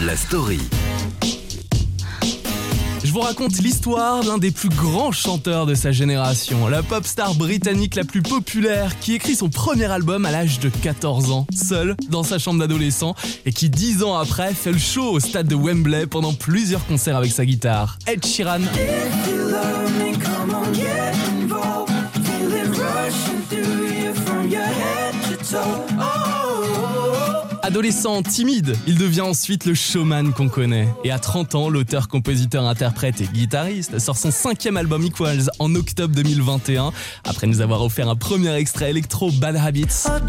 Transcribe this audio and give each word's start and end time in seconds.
La 0.00 0.14
story. 0.14 0.60
Je 3.02 3.10
vous 3.10 3.20
raconte 3.20 3.58
l'histoire 3.62 4.22
d'un 4.22 4.36
des 4.36 4.50
plus 4.50 4.68
grands 4.68 5.10
chanteurs 5.10 5.64
de 5.64 5.74
sa 5.74 5.90
génération, 5.90 6.68
la 6.68 6.82
pop 6.82 7.06
star 7.06 7.34
britannique 7.34 7.94
la 7.94 8.04
plus 8.04 8.20
populaire 8.20 8.98
qui 8.98 9.14
écrit 9.14 9.36
son 9.36 9.48
premier 9.48 9.86
album 9.86 10.26
à 10.26 10.30
l'âge 10.30 10.60
de 10.60 10.68
14 10.68 11.30
ans, 11.30 11.46
seul 11.54 11.96
dans 12.10 12.24
sa 12.24 12.38
chambre 12.38 12.60
d'adolescent 12.60 13.14
et 13.46 13.52
qui 13.52 13.70
dix 13.70 14.02
ans 14.02 14.16
après 14.16 14.52
fait 14.52 14.72
le 14.72 14.78
show 14.78 15.12
au 15.12 15.20
stade 15.20 15.48
de 15.48 15.54
Wembley 15.56 16.06
pendant 16.06 16.34
plusieurs 16.34 16.84
concerts 16.84 17.16
avec 17.16 17.32
sa 17.32 17.46
guitare. 17.46 17.98
Ed 18.06 18.26
Sheeran. 18.26 18.60
Adolescent 27.74 28.22
timide, 28.22 28.76
il 28.86 28.98
devient 28.98 29.22
ensuite 29.22 29.64
le 29.64 29.74
showman 29.74 30.32
qu'on 30.32 30.48
connaît. 30.48 30.86
Et 31.02 31.10
à 31.10 31.18
30 31.18 31.56
ans, 31.56 31.68
l'auteur, 31.68 32.06
compositeur, 32.06 32.68
interprète 32.68 33.20
et 33.20 33.24
guitariste 33.24 33.98
sort 33.98 34.16
son 34.16 34.30
cinquième 34.30 34.76
album 34.76 35.02
Equals 35.02 35.50
en 35.58 35.74
octobre 35.74 36.14
2021, 36.14 36.92
après 37.24 37.48
nous 37.48 37.62
avoir 37.62 37.82
offert 37.82 38.08
un 38.08 38.14
premier 38.14 38.54
extrait 38.54 38.90
électro 38.90 39.32
Bad 39.32 39.56
Habits. 39.56 40.04
Or 40.04 40.20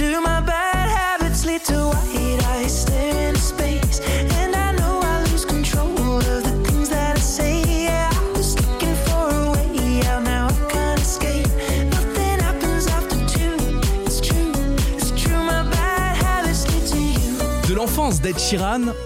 l'enfance 18.05 18.21
d'Ed 18.21 18.35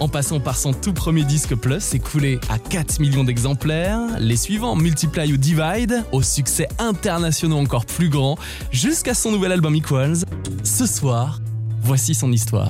en 0.00 0.08
passant 0.08 0.40
par 0.40 0.58
son 0.58 0.74
tout 0.74 0.92
premier 0.92 1.24
disque 1.24 1.54
Plus, 1.54 1.94
écoulé 1.94 2.38
à 2.50 2.58
4 2.58 3.00
millions 3.00 3.24
d'exemplaires, 3.24 3.98
les 4.18 4.36
suivants 4.36 4.76
Multiply 4.76 5.32
ou 5.32 5.38
Divide, 5.38 6.04
au 6.12 6.20
succès 6.20 6.68
international 6.78 7.56
encore 7.58 7.86
plus 7.86 8.10
grand, 8.10 8.36
jusqu'à 8.70 9.14
son 9.14 9.30
nouvel 9.30 9.52
album 9.52 9.74
Equals. 9.74 10.26
Ce 10.64 10.84
soir, 10.84 11.40
voici 11.82 12.14
son 12.14 12.30
histoire. 12.30 12.68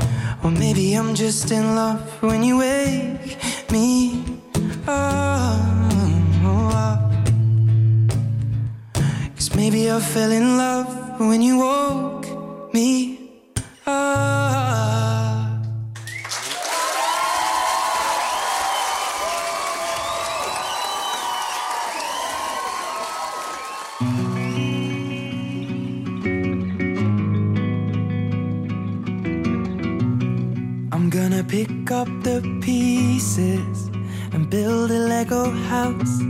House. 35.70 36.20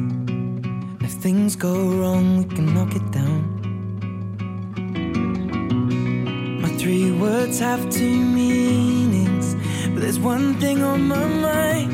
If 1.00 1.12
things 1.12 1.56
go 1.56 1.74
wrong, 1.98 2.24
we 2.40 2.44
can 2.54 2.66
knock 2.74 2.94
it 2.94 3.06
down. 3.10 3.40
My 6.60 6.68
three 6.80 7.10
words 7.12 7.58
have 7.58 7.88
two 7.88 8.18
meanings, 8.40 9.46
but 9.92 10.00
there's 10.02 10.18
one 10.18 10.60
thing 10.60 10.82
on 10.82 11.08
my 11.08 11.26
mind. 11.48 11.92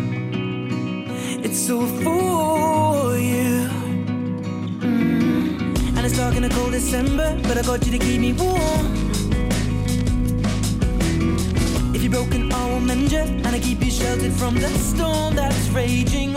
It's 1.47 1.71
all 1.71 1.87
for 2.05 3.17
you. 3.17 3.53
Mm. 4.81 5.97
And 5.97 6.01
it's 6.05 6.17
dark 6.17 6.35
in 6.35 6.43
a 6.43 6.49
cold 6.49 6.73
December, 6.73 7.39
but 7.45 7.57
I 7.57 7.63
got 7.63 7.87
you 7.87 7.93
to 7.97 8.01
keep 8.07 8.21
me 8.21 8.33
warm. 8.33 8.87
If 11.95 12.03
you're 12.03 12.17
broken, 12.19 12.53
I 12.53 12.63
will 12.71 12.81
mend 12.81 13.13
you, 13.13 13.25
and 13.45 13.53
I 13.59 13.61
keep 13.61 13.85
you 13.85 13.93
sheltered 13.93 14.33
from 14.33 14.55
the 14.57 14.71
storm 14.91 15.37
that's 15.37 15.69
raging 15.69 16.37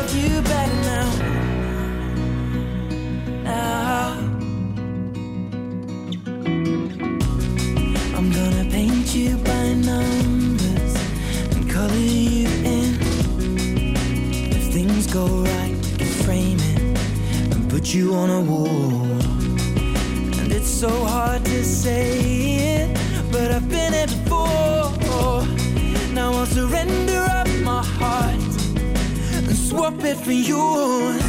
put 17.81 17.95
you 17.95 18.13
on 18.13 18.29
a 18.29 18.41
wall. 18.41 19.01
And 20.39 20.51
it's 20.51 20.69
so 20.69 20.89
hard 21.03 21.43
to 21.45 21.63
say 21.63 22.09
it, 22.75 23.31
but 23.31 23.49
I've 23.51 23.67
been 23.69 23.93
it 23.95 24.09
before. 24.23 25.43
Now 26.13 26.31
I'll 26.31 26.45
surrender 26.45 27.21
up 27.39 27.47
my 27.63 27.83
heart 27.83 28.35
and 29.47 29.57
swap 29.57 30.03
it 30.03 30.17
for 30.17 30.31
yours. 30.31 31.23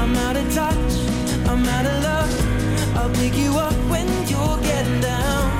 I'm 0.00 0.16
out 0.26 0.36
of 0.36 0.46
touch, 0.54 0.92
I'm 1.50 1.68
out 1.76 1.84
of 1.84 2.02
love. 2.02 2.32
I'll 2.96 3.14
pick 3.16 3.36
you 3.36 3.58
up 3.58 3.76
when 3.92 4.08
you're 4.26 4.60
getting 4.70 5.00
down. 5.02 5.50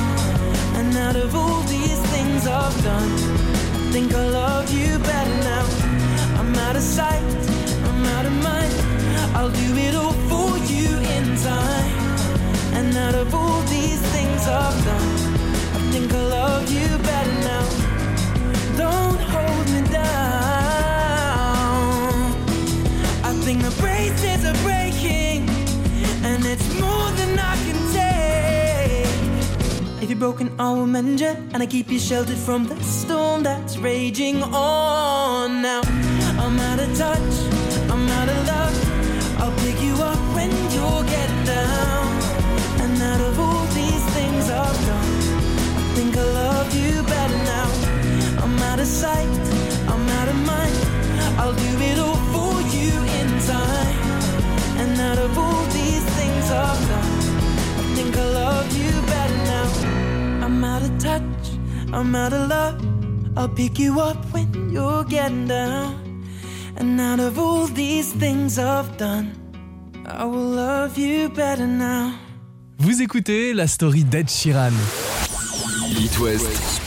And 0.78 0.96
out 0.96 1.16
of 1.16 1.34
all 1.34 1.60
these 1.64 2.00
things 2.14 2.46
I've 2.46 2.82
done, 2.82 3.12
I 3.12 3.92
think 3.92 4.14
I 4.14 4.26
love 4.30 4.72
you 4.72 4.98
better 5.00 5.36
now. 5.52 5.66
I'm 6.40 6.54
out 6.66 6.76
of 6.76 6.82
sight, 6.82 7.22
I'm 7.88 8.04
out 8.16 8.24
of 8.24 8.32
mind. 8.42 8.74
I'll 9.36 9.50
do 9.50 9.76
it 9.76 9.94
all 9.94 10.29
time. 11.42 12.18
And 12.74 12.94
out 12.96 13.14
of 13.14 13.34
all 13.34 13.60
these 13.62 14.00
things 14.14 14.46
I've 14.46 14.84
done, 14.84 15.16
I 15.76 15.78
think 15.92 16.12
I 16.12 16.22
love 16.22 16.70
you 16.70 16.98
better 16.98 17.34
now. 17.52 17.66
Don't 18.76 19.20
hold 19.20 19.66
me 19.74 19.82
down. 19.88 20.02
I 23.24 23.32
think 23.44 23.62
the 23.62 23.70
braces 23.80 24.44
are 24.44 24.54
breaking, 24.62 25.48
and 26.24 26.44
it's 26.46 26.68
more 26.80 27.10
than 27.12 27.38
I 27.38 27.56
can 27.66 27.78
take. 27.92 29.06
If 30.02 30.08
you're 30.10 30.18
broken, 30.18 30.50
I 30.58 30.72
will 30.72 30.86
mend 30.86 31.20
you, 31.20 31.36
and 31.52 31.62
I 31.62 31.66
keep 31.66 31.90
you 31.90 31.98
sheltered 31.98 32.38
from 32.38 32.66
the 32.66 32.78
storm 32.82 33.42
that's 33.42 33.76
raging 33.78 34.42
on. 34.42 35.62
Now 35.62 35.82
I'm 36.38 36.58
out 36.60 36.80
of 36.80 36.96
touch, 36.96 37.49
I'm 48.42 48.58
out 48.62 48.80
of 48.80 48.86
sight 48.86 49.28
I'm 49.92 50.08
out 50.08 50.28
of 50.28 50.36
mind 50.46 50.76
I'll 51.38 51.52
do 51.52 51.72
it 51.90 51.98
all 51.98 52.20
for 52.32 52.54
you 52.74 52.92
inside 53.20 53.96
And 54.80 54.98
out 54.98 55.18
of 55.18 55.36
all 55.36 55.64
these 55.66 56.04
things 56.18 56.50
of 56.50 56.76
done 56.88 57.12
I 57.78 57.82
think 57.94 58.16
I 58.16 58.24
love. 58.24 58.66
You 58.78 58.90
better 59.12 59.40
now 59.52 60.46
I'm 60.46 60.64
out 60.64 60.82
of 60.82 60.98
touch, 60.98 61.42
I'm 61.92 62.14
out 62.14 62.32
of 62.32 62.48
love. 62.48 62.78
I'll 63.36 63.48
pick 63.48 63.78
you 63.78 64.00
up 64.00 64.24
when 64.32 64.70
you're 64.70 65.04
getting 65.04 65.46
down. 65.46 66.24
And 66.76 67.00
out 67.00 67.20
of 67.20 67.38
all 67.38 67.66
these 67.66 68.12
things 68.12 68.58
I've 68.58 68.96
done, 68.96 69.39
I 70.18 70.24
will 70.24 70.54
love 70.56 70.98
you 70.98 71.28
better 71.28 71.66
now. 71.66 72.10
Vous 72.78 73.00
écoutez 73.00 73.52
la 73.52 73.66
story 73.66 74.02
d'Ed 74.02 74.28
Sheeran. 74.28 74.72
It 76.00 76.18
West, 76.18 76.82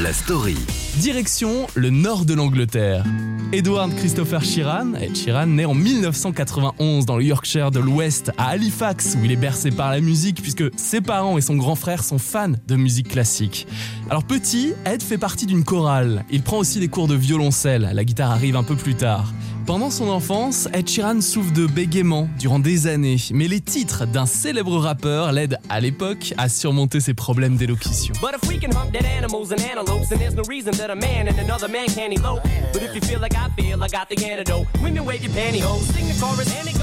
la 0.00 0.12
story. 0.12 0.56
Direction 0.98 1.66
le 1.74 1.90
nord 1.90 2.24
de 2.24 2.34
l'Angleterre. 2.34 3.04
Edward 3.52 3.94
Christopher 3.96 4.44
Sheeran, 4.44 4.94
Ed 4.94 5.16
Sheeran, 5.16 5.46
né 5.46 5.64
en 5.64 5.74
1991 5.74 7.06
dans 7.06 7.16
le 7.16 7.24
Yorkshire 7.24 7.70
de 7.70 7.80
l'Ouest, 7.80 8.30
à 8.38 8.48
Halifax, 8.50 9.16
où 9.18 9.24
il 9.24 9.32
est 9.32 9.36
bercé 9.36 9.70
par 9.70 9.90
la 9.90 10.00
musique, 10.00 10.42
puisque 10.42 10.64
ses 10.76 11.00
parents 11.00 11.38
et 11.38 11.40
son 11.40 11.56
grand 11.56 11.74
frère 11.74 12.04
sont 12.04 12.18
fans 12.18 12.52
de 12.66 12.76
musique 12.76 13.08
classique. 13.08 13.66
Alors 14.10 14.24
petit, 14.24 14.74
Ed 14.84 15.02
fait 15.02 15.18
partie 15.18 15.46
d'une 15.46 15.64
chorale. 15.64 16.24
Il 16.30 16.42
prend 16.42 16.58
aussi 16.58 16.78
des 16.78 16.88
cours 16.88 17.08
de 17.08 17.14
violoncelle, 17.14 17.90
la 17.92 18.04
guitare 18.04 18.30
arrive 18.30 18.54
un 18.54 18.64
peu 18.64 18.76
plus 18.76 18.94
tard. 18.94 19.32
Pendant 19.68 19.90
son 19.90 20.08
enfance, 20.08 20.66
Ed 20.72 20.88
Sheeran 20.88 21.20
souffre 21.20 21.52
de 21.52 21.66
bégaiement 21.66 22.26
durant 22.38 22.58
des 22.58 22.86
années, 22.86 23.18
mais 23.32 23.48
les 23.48 23.60
titres 23.60 24.06
d'un 24.06 24.24
célèbre 24.24 24.78
rappeur 24.78 25.30
l'aident 25.30 25.58
à 25.68 25.78
l'époque 25.80 26.32
à 26.38 26.48
surmonter 26.48 27.00
ses 27.00 27.12
problèmes 27.12 27.56
d'élocution. 27.56 28.14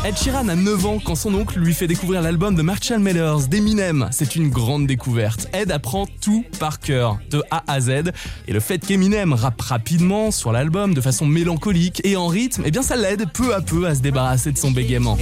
Ed 0.05 0.17
Sheeran 0.17 0.47
a 0.47 0.55
9 0.55 0.85
ans 0.85 0.99
quand 1.03 1.15
son 1.15 1.33
oncle 1.33 1.57
lui 1.57 1.73
fait 1.73 1.87
découvrir 1.87 2.21
l'album 2.21 2.53
de 2.53 2.61
Marshall 2.61 2.99
Mathers 2.99 3.47
d'Eminem. 3.47 4.09
C'est 4.11 4.35
une 4.35 4.49
grande 4.49 4.85
découverte. 4.85 5.47
Ed 5.53 5.71
apprend 5.71 6.05
tout 6.21 6.45
par 6.59 6.79
cœur, 6.79 7.17
de 7.31 7.41
A 7.49 7.63
à 7.65 7.81
Z, 7.81 8.11
et 8.47 8.53
le 8.53 8.59
fait 8.59 8.77
qu'Eminem 8.77 9.33
rappe 9.33 9.59
rapidement 9.59 10.29
sur 10.29 10.51
l'album 10.51 10.93
de 10.93 11.01
façon 11.01 11.25
mélancolique 11.25 12.01
et 12.03 12.15
en 12.15 12.27
rythme, 12.27 12.61
eh 12.63 12.74
bien 12.75 12.81
ça 12.81 12.97
l'aide 12.97 13.31
peu 13.31 13.55
à 13.55 13.61
peu 13.61 13.87
à 13.87 13.95
se 13.95 14.01
débarrasser 14.01 14.51
de 14.51 14.57
son 14.57 14.69
bégaiement. 14.71 15.17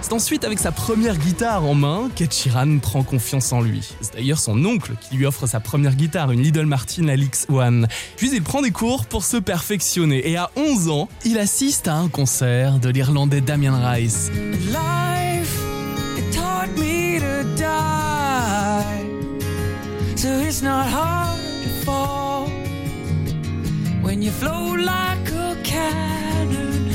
C'est 0.00 0.12
ensuite 0.12 0.44
avec 0.44 0.60
sa 0.60 0.70
première 0.70 1.18
guitare 1.18 1.64
en 1.64 1.74
main 1.74 2.10
qu'Ed 2.14 2.32
Sheeran 2.32 2.78
prend 2.78 3.02
confiance 3.02 3.52
en 3.52 3.60
lui. 3.60 3.92
C'est 4.00 4.14
d'ailleurs 4.14 4.38
son 4.38 4.64
oncle 4.64 4.92
qui 5.00 5.16
lui 5.16 5.26
offre 5.26 5.48
sa 5.48 5.58
première 5.58 5.96
guitare, 5.96 6.30
une 6.30 6.42
Lidl 6.44 6.64
Martin 6.64 7.08
Alix 7.08 7.46
One. 7.50 7.88
Puis 8.16 8.30
il 8.32 8.42
prend 8.44 8.62
des 8.62 8.70
cours 8.70 9.06
pour 9.06 9.24
se 9.24 9.38
perfectionner 9.38 10.30
et 10.30 10.36
à 10.36 10.48
11 10.54 10.90
ans, 10.90 11.08
il 11.24 11.38
assiste 11.38 11.88
à 11.88 11.96
un 11.96 12.06
concert 12.06 12.78
de 12.78 12.88
l'Irlandais 12.88 13.40
Damien 13.40 13.76
Rice. 13.84 14.30
Life, 14.68 15.58
it 16.16 16.32
taught 16.32 16.68
me 16.78 17.18
to 17.18 17.42
die. 17.60 18.13
So 20.24 20.40
it's 20.40 20.62
not 20.62 20.86
hard 20.86 21.38
to 21.64 21.68
fall 21.84 22.48
when 24.00 24.22
you 24.22 24.30
flow 24.30 24.74
like 24.74 25.30
a 25.30 25.54
cannon. 25.62 26.88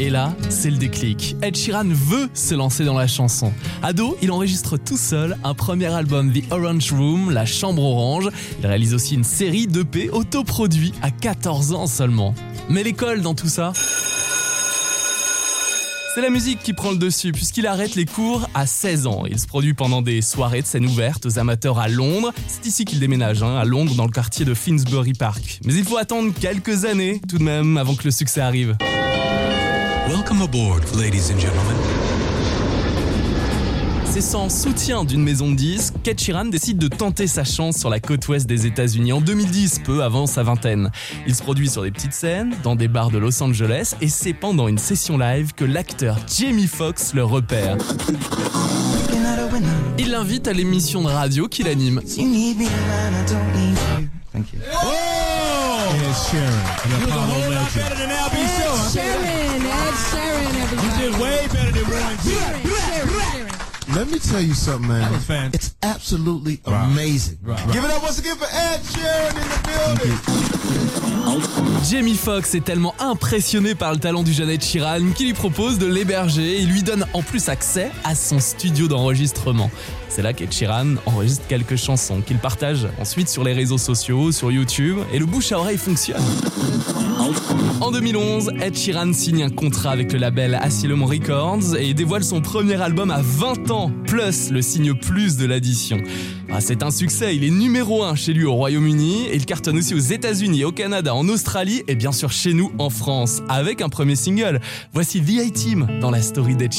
Et 0.00 0.08
là, 0.08 0.32
c'est 0.48 0.70
le 0.70 0.78
déclic. 0.78 1.36
Ed 1.42 1.54
Sheeran 1.54 1.88
veut 1.88 2.30
se 2.32 2.54
lancer 2.54 2.86
dans 2.86 2.96
la 2.96 3.06
chanson. 3.06 3.52
Ado, 3.82 4.16
il 4.22 4.30
enregistre 4.32 4.78
tout 4.78 4.96
seul 4.96 5.36
un 5.44 5.52
premier 5.52 5.92
album, 5.92 6.32
The 6.32 6.50
Orange 6.50 6.92
Room, 6.92 7.30
La 7.30 7.44
Chambre 7.44 7.82
Orange. 7.82 8.30
Il 8.60 8.66
réalise 8.66 8.94
aussi 8.94 9.16
une 9.16 9.24
série 9.24 9.66
d'EP 9.66 10.08
autoproduits 10.10 10.94
à 11.02 11.10
14 11.10 11.74
ans 11.74 11.86
seulement. 11.86 12.32
Mais 12.70 12.84
l'école 12.84 13.20
dans 13.20 13.34
tout 13.34 13.48
ça 13.48 13.74
c'est 16.18 16.22
la 16.22 16.30
musique 16.30 16.58
qui 16.64 16.72
prend 16.72 16.90
le 16.90 16.96
dessus 16.96 17.30
puisqu'il 17.30 17.64
arrête 17.68 17.94
les 17.94 18.04
cours 18.04 18.50
à 18.52 18.66
16 18.66 19.06
ans. 19.06 19.22
Il 19.30 19.38
se 19.38 19.46
produit 19.46 19.72
pendant 19.72 20.02
des 20.02 20.20
soirées 20.20 20.62
de 20.62 20.66
scène 20.66 20.84
ouvertes 20.84 21.24
aux 21.26 21.38
amateurs 21.38 21.78
à 21.78 21.86
Londres. 21.86 22.32
C'est 22.48 22.66
ici 22.66 22.84
qu'il 22.84 22.98
déménage, 22.98 23.44
hein, 23.44 23.54
à 23.56 23.64
Londres, 23.64 23.94
dans 23.94 24.04
le 24.04 24.10
quartier 24.10 24.44
de 24.44 24.52
Finsbury 24.52 25.12
Park. 25.12 25.60
Mais 25.64 25.74
il 25.74 25.84
faut 25.84 25.96
attendre 25.96 26.32
quelques 26.34 26.86
années 26.86 27.20
tout 27.28 27.38
de 27.38 27.44
même 27.44 27.76
avant 27.76 27.94
que 27.94 28.02
le 28.02 28.10
succès 28.10 28.40
arrive. 28.40 28.76
Welcome 30.08 30.42
aboard, 30.42 30.82
ladies 30.96 31.30
and 31.32 31.38
gentlemen. 31.38 31.97
C'est 34.10 34.22
sans 34.22 34.48
soutien 34.48 35.04
d'une 35.04 35.22
maison 35.22 35.50
de 35.50 35.56
disques 35.56 35.94
qu'Ed 36.02 36.18
Sheeran 36.18 36.46
décide 36.46 36.78
de 36.78 36.88
tenter 36.88 37.26
sa 37.26 37.44
chance 37.44 37.76
sur 37.76 37.90
la 37.90 38.00
côte 38.00 38.26
ouest 38.28 38.46
des 38.46 38.66
États-Unis 38.66 39.12
en 39.12 39.20
2010, 39.20 39.80
peu 39.84 40.02
avant 40.02 40.26
sa 40.26 40.42
vingtaine. 40.42 40.90
Il 41.26 41.34
se 41.34 41.42
produit 41.42 41.68
sur 41.68 41.82
des 41.82 41.90
petites 41.90 42.14
scènes, 42.14 42.54
dans 42.62 42.74
des 42.74 42.88
bars 42.88 43.10
de 43.10 43.18
Los 43.18 43.42
Angeles, 43.42 43.94
et 44.00 44.08
c'est 44.08 44.32
pendant 44.32 44.66
une 44.66 44.78
session 44.78 45.18
live 45.18 45.52
que 45.54 45.64
l'acteur 45.64 46.16
Jamie 46.26 46.66
Foxx 46.66 47.12
le 47.14 47.22
repère. 47.22 47.76
Il 49.98 50.10
l'invite 50.10 50.48
à 50.48 50.52
l'émission 50.52 51.02
de 51.02 51.08
radio 51.08 51.46
qu'il 51.46 51.68
anime. 51.68 52.00
You 52.16 52.26
need 52.26 52.58
me 52.58 52.64
when 52.64 52.72
I 53.12 53.24
don't 53.28 53.52
need 53.54 53.76
you. 54.00 54.08
Ed 55.90 56.14
Sheeran, 56.14 56.62
the 56.84 56.94
Apollo 57.04 57.48
Let 63.98 64.12
me 64.12 64.20
tell 64.20 64.40
you 64.40 64.54
something, 64.54 64.86
man. 64.86 65.00
That 65.00 65.10
was 65.10 65.24
fantastic. 65.24 65.54
It's 65.54 65.74
absolutely 65.82 66.60
amazing. 66.66 67.38
Give 67.72 67.82
it 67.84 67.90
up 67.90 68.00
once 68.00 68.20
again 68.20 68.36
for 68.36 68.46
Ed 68.46 68.80
Sheeran 68.84 69.34
in 69.34 69.48
the 69.50 69.58
building. 69.66 70.14
Jamie 71.90 72.14
Foxx 72.14 72.54
est 72.54 72.64
tellement 72.64 72.94
impressionné 73.00 73.74
par 73.74 73.90
le 73.92 73.98
talent 73.98 74.22
du 74.22 74.32
jeune 74.32 74.50
Ed 74.50 74.62
Sheeran 74.62 75.10
qu'il 75.16 75.26
lui 75.26 75.32
propose 75.32 75.80
de 75.80 75.86
l'héberger 75.86 76.62
et 76.62 76.64
lui 76.64 76.84
donne 76.84 77.06
en 77.12 77.22
plus 77.22 77.48
accès 77.48 77.90
à 78.04 78.14
son 78.14 78.38
studio 78.38 78.86
d'enregistrement. 78.86 79.68
C'est 80.08 80.22
là 80.22 80.32
qu'Ed 80.32 80.50
enregistre 81.06 81.46
quelques 81.48 81.76
chansons 81.76 82.20
qu'il 82.20 82.38
partage 82.38 82.88
ensuite 82.98 83.28
sur 83.28 83.44
les 83.44 83.52
réseaux 83.52 83.78
sociaux, 83.78 84.32
sur 84.32 84.50
YouTube, 84.50 84.98
et 85.12 85.18
le 85.18 85.26
bouche 85.26 85.52
à 85.52 85.58
oreille 85.58 85.78
fonctionne. 85.78 86.22
En 87.80 87.90
2011, 87.90 88.52
Ed 88.60 88.74
signe 89.14 89.42
un 89.42 89.50
contrat 89.50 89.90
avec 89.90 90.12
le 90.12 90.18
label 90.18 90.54
Asylum 90.54 91.02
Records 91.04 91.76
et 91.78 91.94
dévoile 91.94 92.24
son 92.24 92.40
premier 92.40 92.80
album 92.80 93.10
à 93.10 93.20
20 93.22 93.70
ans, 93.70 93.92
plus 94.06 94.50
le 94.50 94.62
signe 94.62 94.94
plus 94.94 95.36
de 95.36 95.46
l'addition. 95.46 95.98
Ah, 96.50 96.60
c'est 96.60 96.82
un 96.82 96.90
succès, 96.90 97.36
il 97.36 97.44
est 97.44 97.50
numéro 97.50 98.02
1 98.02 98.14
chez 98.14 98.32
lui 98.32 98.44
au 98.44 98.54
Royaume-Uni 98.54 99.26
et 99.26 99.36
il 99.36 99.44
cartonne 99.44 99.78
aussi 99.78 99.94
aux 99.94 99.98
États-Unis, 99.98 100.64
au 100.64 100.72
Canada, 100.72 101.14
en 101.14 101.28
Australie 101.28 101.82
et 101.88 101.94
bien 101.94 102.12
sûr 102.12 102.32
chez 102.32 102.54
nous 102.54 102.72
en 102.78 102.90
France, 102.90 103.42
avec 103.48 103.82
un 103.82 103.88
premier 103.88 104.16
single. 104.16 104.60
Voici 104.92 105.20
The 105.20 105.46
A-Team 105.46 105.86
dans 106.00 106.10
la 106.10 106.22
story 106.22 106.56
d'Ed. 106.56 106.72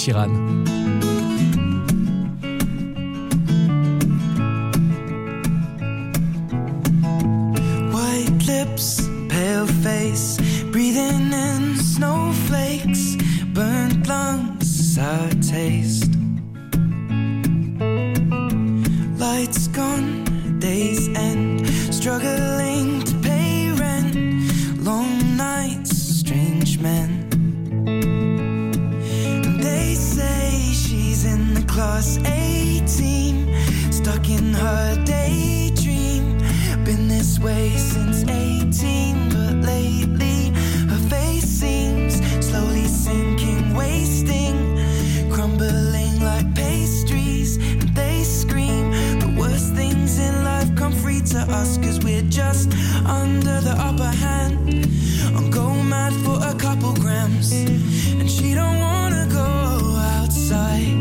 Lips, 8.80 9.10
pale 9.28 9.68
face, 9.68 10.38
breathing 10.72 11.34
in 11.34 11.76
snowflakes, 11.76 13.18
burnt 13.54 14.08
lungs, 14.08 14.96
sour 14.96 15.30
taste. 15.42 16.12
Lights 19.18 19.68
gone, 19.68 20.24
days 20.60 21.10
end, 21.10 21.68
struggling 21.94 23.04
to 23.04 23.16
pay 23.16 23.72
rent, 23.72 24.16
long 24.82 25.36
nights, 25.36 25.92
strange 25.98 26.80
men. 26.80 27.10
They 29.60 29.94
say 29.96 30.52
she's 30.74 31.26
in 31.26 31.54
the 31.54 31.66
class 31.68 32.18
A 32.20 32.82
team, 32.88 33.54
stuck 33.92 34.30
in 34.30 34.54
her 34.54 35.04
daydream. 35.04 36.38
Been 36.86 37.10
this 37.10 37.40
way 37.40 37.89
us, 51.60 51.78
cause 51.78 52.00
we're 52.00 52.30
just 52.30 52.72
under 53.06 53.60
the 53.68 53.76
upper 53.78 54.12
hand. 54.24 54.56
And 55.38 55.52
go 55.52 55.68
mad 55.84 56.14
for 56.24 56.38
a 56.52 56.56
couple 56.56 56.94
grams. 56.94 57.52
And 58.20 58.30
she 58.30 58.54
don't 58.54 58.80
wanna 58.80 59.28
go 59.42 59.50
outside 60.18 60.96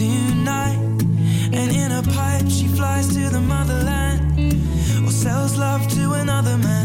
tonight. 0.00 0.78
And 1.58 1.68
in 1.82 1.90
a 1.92 2.02
pipe, 2.02 2.48
she 2.48 2.66
flies 2.78 3.08
to 3.16 3.30
the 3.36 3.40
motherland 3.40 4.20
or 5.06 5.10
sells 5.10 5.56
love 5.56 5.82
to 5.96 6.12
another 6.12 6.56
man. 6.58 6.75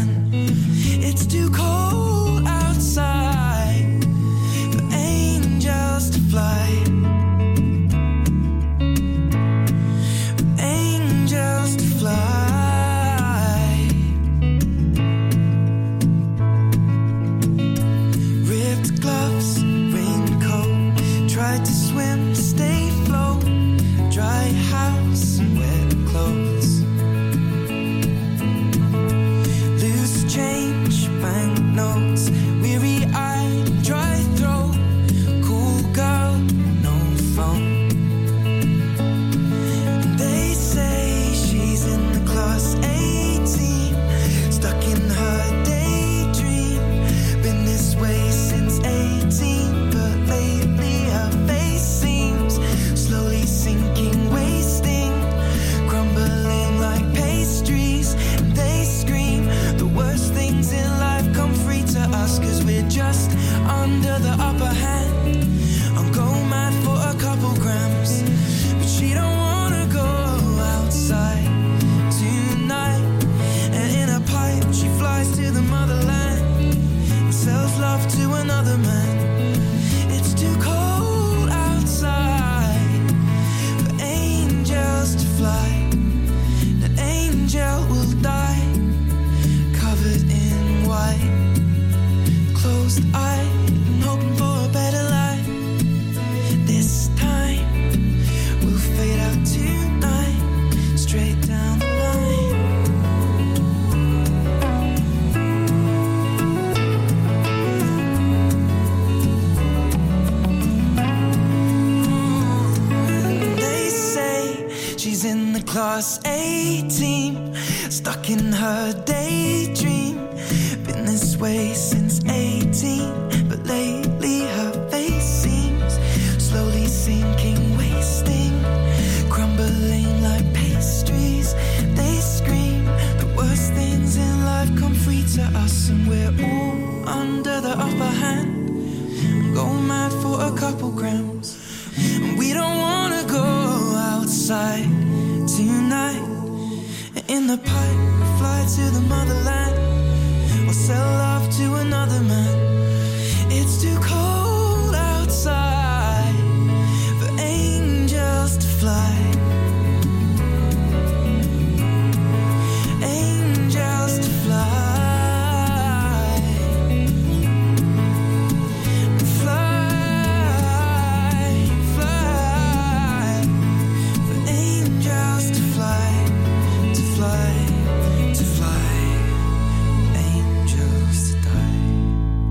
I 93.00 93.51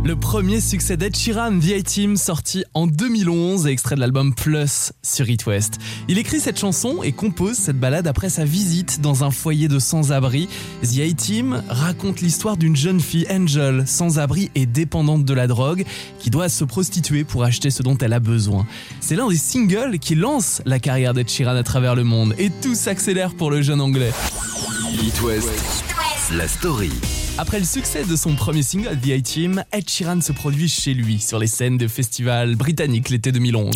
Le 0.04 0.16
premier 0.16 0.62
succès 0.62 0.98
d'Ed 0.98 1.16
Sheeran, 1.16 1.60
The 1.60 1.74
A-Team, 1.80 2.18
sorti 2.18 2.64
en 2.74 2.88
2011 2.88 3.68
et 3.68 3.70
extrait 3.70 3.94
de 3.94 4.00
l'album 4.00 4.34
Plus 4.34 4.94
sur 5.04 5.30
It 5.30 5.46
West. 5.46 5.78
Il 6.08 6.18
écrit 6.18 6.40
cette 6.40 6.60
chanson 6.60 7.04
et 7.04 7.12
compose 7.12 7.56
cette 7.56 7.80
balade 7.80 8.08
après 8.08 8.30
sa 8.30 8.44
visite 8.44 9.02
dans 9.02 9.24
un 9.24 9.30
foyer 9.30 9.68
de 9.68 9.78
sans-abri. 9.78 10.50
The 10.82 11.02
A-Team 11.02 11.62
raconte 11.70 12.22
l'histoire 12.22 12.58
d'une 12.58 12.76
jeune 12.76 13.00
fille, 13.00 13.28
Angel, 13.30 13.84
sans-abri 13.86 14.50
et 14.56 14.66
dépendante 14.66 15.24
de 15.24 15.34
la 15.36 15.46
drogue, 15.46 15.86
qui 16.18 16.32
doit 16.32 16.50
se 16.50 16.64
prostituer 16.64 17.24
pour 17.24 17.44
acheter 17.44 17.70
ce 17.70 17.84
dont 17.84 17.98
elle 18.00 18.14
a 18.14 18.20
besoin. 18.20 18.66
C'est 19.02 19.16
l'un 19.16 19.28
des 19.28 19.38
singles 19.38 20.00
qui 20.00 20.16
lance 20.16 20.64
la 20.66 20.80
carrière 20.80 21.14
d'Ed 21.14 21.30
Sheeran 21.30 21.56
à 21.56 21.64
travers 21.64 21.94
le 21.94 22.04
monde 22.04 22.34
et 22.40 22.50
tout 22.50 22.74
s'accélère 22.74 23.36
pour 23.36 23.52
le 23.52 23.62
jeune 23.62 23.82
anglais. 23.82 24.12
It 24.94 25.22
la 26.32 26.48
story. 26.48 27.21
Après 27.38 27.60
le 27.60 27.66
succès 27.66 28.04
de 28.04 28.16
son 28.16 28.36
premier 28.36 28.62
single, 28.62 28.98
The 29.00 29.12
A-Team, 29.12 29.64
Ed 29.72 29.90
Sheeran 29.90 30.22
se 30.22 30.32
produit 30.32 30.68
chez 30.68 30.94
lui 30.94 31.20
sur 31.20 31.40
les 31.40 31.48
scènes 31.48 31.78
de 31.78 31.88
festivals 31.88 32.56
britanniques 32.56 33.10
l'été 33.10 33.32
2011. 33.32 33.74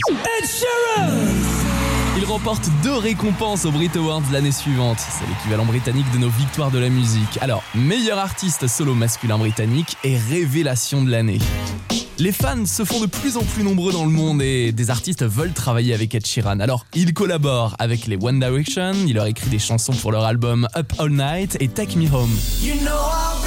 Il 2.18 2.26
remporte 2.26 2.70
deux 2.84 2.96
récompenses 2.96 3.66
aux 3.66 3.72
Brit 3.72 3.92
Awards 3.96 4.24
l'année 4.32 4.52
suivante. 4.52 5.00
C'est 5.00 5.28
l'équivalent 5.28 5.66
britannique 5.66 6.06
de 6.14 6.18
nos 6.18 6.30
victoires 6.30 6.72
de 6.72 6.80
la 6.80 6.90
musique. 6.90 7.38
Alors, 7.42 7.64
meilleur 7.74 8.20
artiste 8.20 8.68
solo 8.68 8.94
masculin 8.94 9.38
britannique 9.38 9.98
et 10.04 10.18
révélation 10.18 11.04
de 11.04 11.12
l'année. 11.12 11.40
Les 12.18 12.32
fans 12.32 12.66
se 12.66 12.86
font 12.86 13.02
de 13.02 13.08
plus 13.08 13.36
en 13.36 13.44
plus 13.44 13.64
nombreux 13.64 13.92
dans 13.92 14.06
le 14.06 14.12
monde 14.12 14.42
et 14.42 14.72
des 14.72 14.90
artistes 14.90 15.24
veulent 15.24 15.52
travailler 15.52 15.94
avec 15.94 16.16
Ed 16.16 16.26
Sheeran. 16.26 16.60
Alors, 16.62 16.86
il 16.94 17.14
collabore 17.14 17.76
avec 17.80 18.08
les 18.08 18.18
One 18.22 18.40
Direction, 18.40 18.94
il 19.06 19.16
leur 19.16 19.26
écrit 19.26 19.50
des 19.50 19.60
chansons 19.60 19.94
pour 19.94 20.14
leur 20.14 20.24
album 20.24 20.68
Up 20.78 20.94
All 20.98 21.10
Night 21.10 21.58
et 21.60 21.68
Take 21.68 21.98
Me 21.98 22.08
Home. 22.14 22.32
You 22.62 22.76
know 22.82 23.45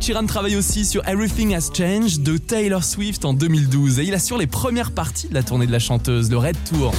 Ed 0.00 0.26
travaille 0.26 0.56
aussi 0.56 0.84
sur 0.84 1.06
Everything 1.08 1.54
Has 1.54 1.70
Changed 1.74 2.22
de 2.22 2.36
Taylor 2.36 2.84
Swift 2.84 3.24
en 3.24 3.34
2012 3.34 3.98
et 3.98 4.04
il 4.04 4.14
assure 4.14 4.38
les 4.38 4.46
premières 4.46 4.92
parties 4.92 5.28
de 5.28 5.34
la 5.34 5.42
tournée 5.42 5.66
de 5.66 5.72
la 5.72 5.80
chanteuse, 5.80 6.30
le 6.30 6.38
Red 6.38 6.56
Tour. 6.68 6.92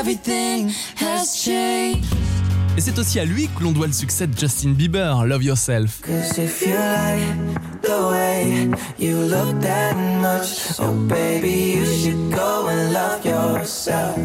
Everything 0.00 0.72
has 0.96 1.36
changed. 1.36 2.14
Et 2.76 2.80
c'est 2.80 2.98
aussi 2.98 3.20
à 3.20 3.24
lui 3.26 3.48
que 3.48 3.62
l'on 3.62 3.72
doit 3.72 3.86
le 3.86 3.92
succès 3.92 4.26
de 4.26 4.38
Justin 4.38 4.70
Bieber, 4.70 5.26
Love 5.26 5.44
Yourself. 5.44 6.00
Cause 6.00 6.38
if 6.38 6.62
you 6.62 6.72
like 6.72 7.82
the 7.82 8.08
way 8.10 8.70
you 8.98 9.16
look 9.16 9.60
that 9.60 9.94
much, 10.22 10.80
oh 10.80 10.92
baby, 11.06 11.76
you 11.76 11.84
should 11.84 12.32
go 12.32 12.68
and 12.68 12.92
love 12.92 13.24
yourself. 13.26 14.16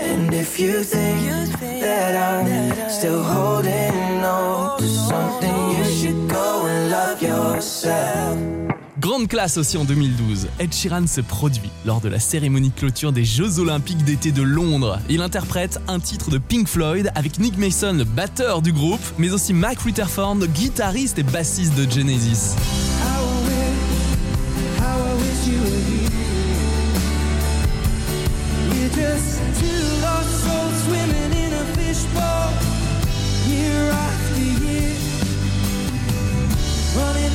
And 0.00 0.32
if 0.32 0.60
you 0.60 0.84
think 0.84 1.58
that 1.80 2.14
I'm 2.14 2.88
still 2.88 3.22
holding 3.22 4.24
on 4.24 4.78
to 4.78 4.86
something, 4.86 5.70
you 5.76 5.84
should 5.84 6.30
go 6.30 6.66
and 6.66 6.90
love 6.90 7.20
yourself. 7.20 8.67
Grande 8.98 9.28
classe 9.28 9.58
aussi 9.58 9.76
en 9.76 9.84
2012, 9.84 10.48
Ed 10.58 10.74
Sheeran 10.74 11.06
se 11.06 11.20
produit 11.20 11.70
lors 11.86 12.00
de 12.00 12.08
la 12.08 12.18
cérémonie 12.18 12.70
de 12.70 12.74
clôture 12.74 13.12
des 13.12 13.24
Jeux 13.24 13.60
Olympiques 13.60 14.02
d'été 14.04 14.32
de 14.32 14.42
Londres. 14.42 14.98
Il 15.08 15.22
interprète 15.22 15.80
un 15.86 16.00
titre 16.00 16.30
de 16.30 16.38
Pink 16.38 16.66
Floyd 16.66 17.12
avec 17.14 17.38
Nick 17.38 17.56
Mason, 17.58 17.92
le 17.92 18.02
batteur 18.02 18.60
du 18.60 18.72
groupe, 18.72 19.00
mais 19.16 19.30
aussi 19.30 19.52
Mac 19.52 19.78
Rutherford, 19.78 20.38
guitariste 20.48 21.20
et 21.20 21.22
bassiste 21.22 21.76
de 21.76 21.88
Genesis. 21.88 22.56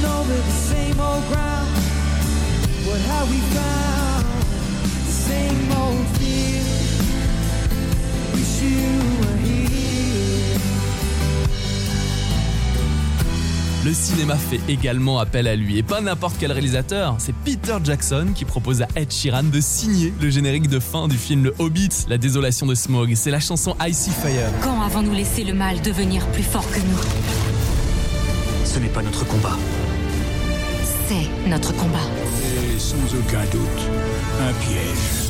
Running 0.04 0.20
over 0.20 0.34
the 0.34 0.52
same 0.52 1.00
old 1.00 1.24
ground. 1.30 1.68
What 2.86 3.00
have 3.10 3.30
we 3.30 3.40
found? 3.54 4.26
The 5.06 5.12
same 5.12 5.72
old 5.72 6.06
fear. 6.18 6.62
Wish 8.34 8.62
you 8.62 9.00
were 9.22 9.38
here. 9.38 10.60
Le 13.86 13.94
cinéma 13.94 14.38
fait 14.38 14.62
également 14.70 15.20
appel 15.20 15.48
à 15.48 15.56
lui, 15.56 15.78
et 15.78 15.84
pas 15.84 16.00
n'importe 16.00 16.36
quel 16.40 16.54
réalisateur, 16.54 17.16
c'est 17.18 17.36
Peter 17.44 17.76
Jackson 17.84 18.28
qui 18.34 18.46
propose 18.46 18.82
à 18.82 18.88
Ed 18.96 19.12
Sheeran 19.12 19.44
de 19.44 19.60
signer 19.60 20.14
le 20.22 20.30
générique 20.30 20.70
de 20.70 20.80
fin 20.80 21.10
du 21.10 21.18
film 21.18 21.44
Le 21.44 21.54
Hobbit, 21.60 21.90
La 22.08 22.18
désolation 22.18 22.66
de 22.66 22.76
Smog. 22.76 23.14
C'est 23.16 23.32
la 23.32 23.42
chanson 23.42 23.76
Icy 23.86 24.12
Fire. 24.12 24.50
Quand 24.62 24.82
avons-nous 24.82 25.14
laissé 25.14 25.44
le 25.44 25.54
mal 25.54 25.82
devenir 25.82 26.26
plus 26.28 26.44
fort 26.44 26.66
que 26.72 26.80
nous? 26.80 27.02
Ce 28.66 28.80
n'est 28.80 28.88
pas 28.88 29.02
notre 29.02 29.26
combat. 29.28 29.58
C'est 31.08 31.50
notre 31.50 31.74
combat. 31.76 32.08
Sans 32.78 32.96
aucun 33.16 33.46
doute, 33.52 33.84
un 34.40 34.54
piège. 34.54 35.24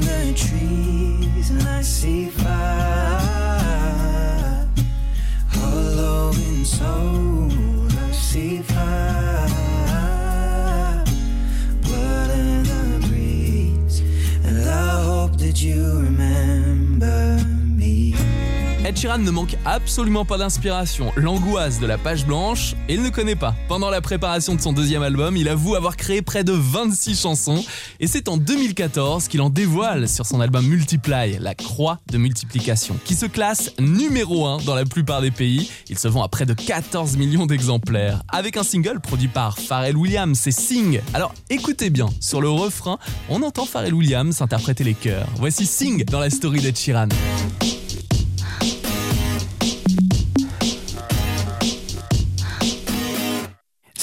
the 0.00 0.32
trees, 0.34 1.50
and 1.50 1.62
I 1.62 1.82
see 1.82 2.28
fire. 2.28 2.64
All 15.54 15.60
you 15.60 16.00
remember? 16.00 17.36
me? 17.44 17.53
Ed 18.86 18.98
Sheeran 18.98 19.16
ne 19.16 19.30
manque 19.30 19.56
absolument 19.64 20.26
pas 20.26 20.36
d'inspiration, 20.36 21.10
l'angoisse 21.16 21.80
de 21.80 21.86
la 21.86 21.96
page 21.96 22.26
blanche, 22.26 22.74
il 22.86 23.00
ne 23.00 23.08
connaît 23.08 23.34
pas. 23.34 23.54
Pendant 23.66 23.88
la 23.88 24.02
préparation 24.02 24.54
de 24.54 24.60
son 24.60 24.74
deuxième 24.74 25.02
album, 25.02 25.38
il 25.38 25.48
avoue 25.48 25.74
avoir 25.74 25.96
créé 25.96 26.20
près 26.20 26.44
de 26.44 26.52
26 26.52 27.18
chansons, 27.18 27.64
et 27.98 28.06
c'est 28.06 28.28
en 28.28 28.36
2014 28.36 29.28
qu'il 29.28 29.40
en 29.40 29.48
dévoile 29.48 30.06
sur 30.06 30.26
son 30.26 30.38
album 30.38 30.66
Multiply, 30.66 31.38
la 31.40 31.54
croix 31.54 32.00
de 32.12 32.18
multiplication, 32.18 32.98
qui 33.06 33.14
se 33.14 33.24
classe 33.24 33.72
numéro 33.78 34.44
1 34.44 34.58
dans 34.58 34.74
la 34.74 34.84
plupart 34.84 35.22
des 35.22 35.30
pays. 35.30 35.70
Il 35.88 35.98
se 35.98 36.06
vend 36.06 36.22
à 36.22 36.28
près 36.28 36.44
de 36.44 36.52
14 36.52 37.16
millions 37.16 37.46
d'exemplaires, 37.46 38.22
avec 38.28 38.58
un 38.58 38.64
single 38.64 39.00
produit 39.00 39.28
par 39.28 39.58
Pharrell 39.58 39.96
Williams, 39.96 40.38
c'est 40.38 40.50
Sing. 40.50 41.00
Alors 41.14 41.32
écoutez 41.48 41.88
bien, 41.88 42.10
sur 42.20 42.42
le 42.42 42.50
refrain, 42.50 42.98
on 43.30 43.40
entend 43.40 43.64
Pharrell 43.64 43.94
Williams 43.94 44.42
interpréter 44.42 44.84
les 44.84 44.92
chœurs. 44.92 45.26
Voici 45.36 45.64
Sing 45.64 46.04
dans 46.04 46.20
la 46.20 46.28
story 46.28 46.60
d'Ed 46.60 46.76
Sheeran. 46.76 47.08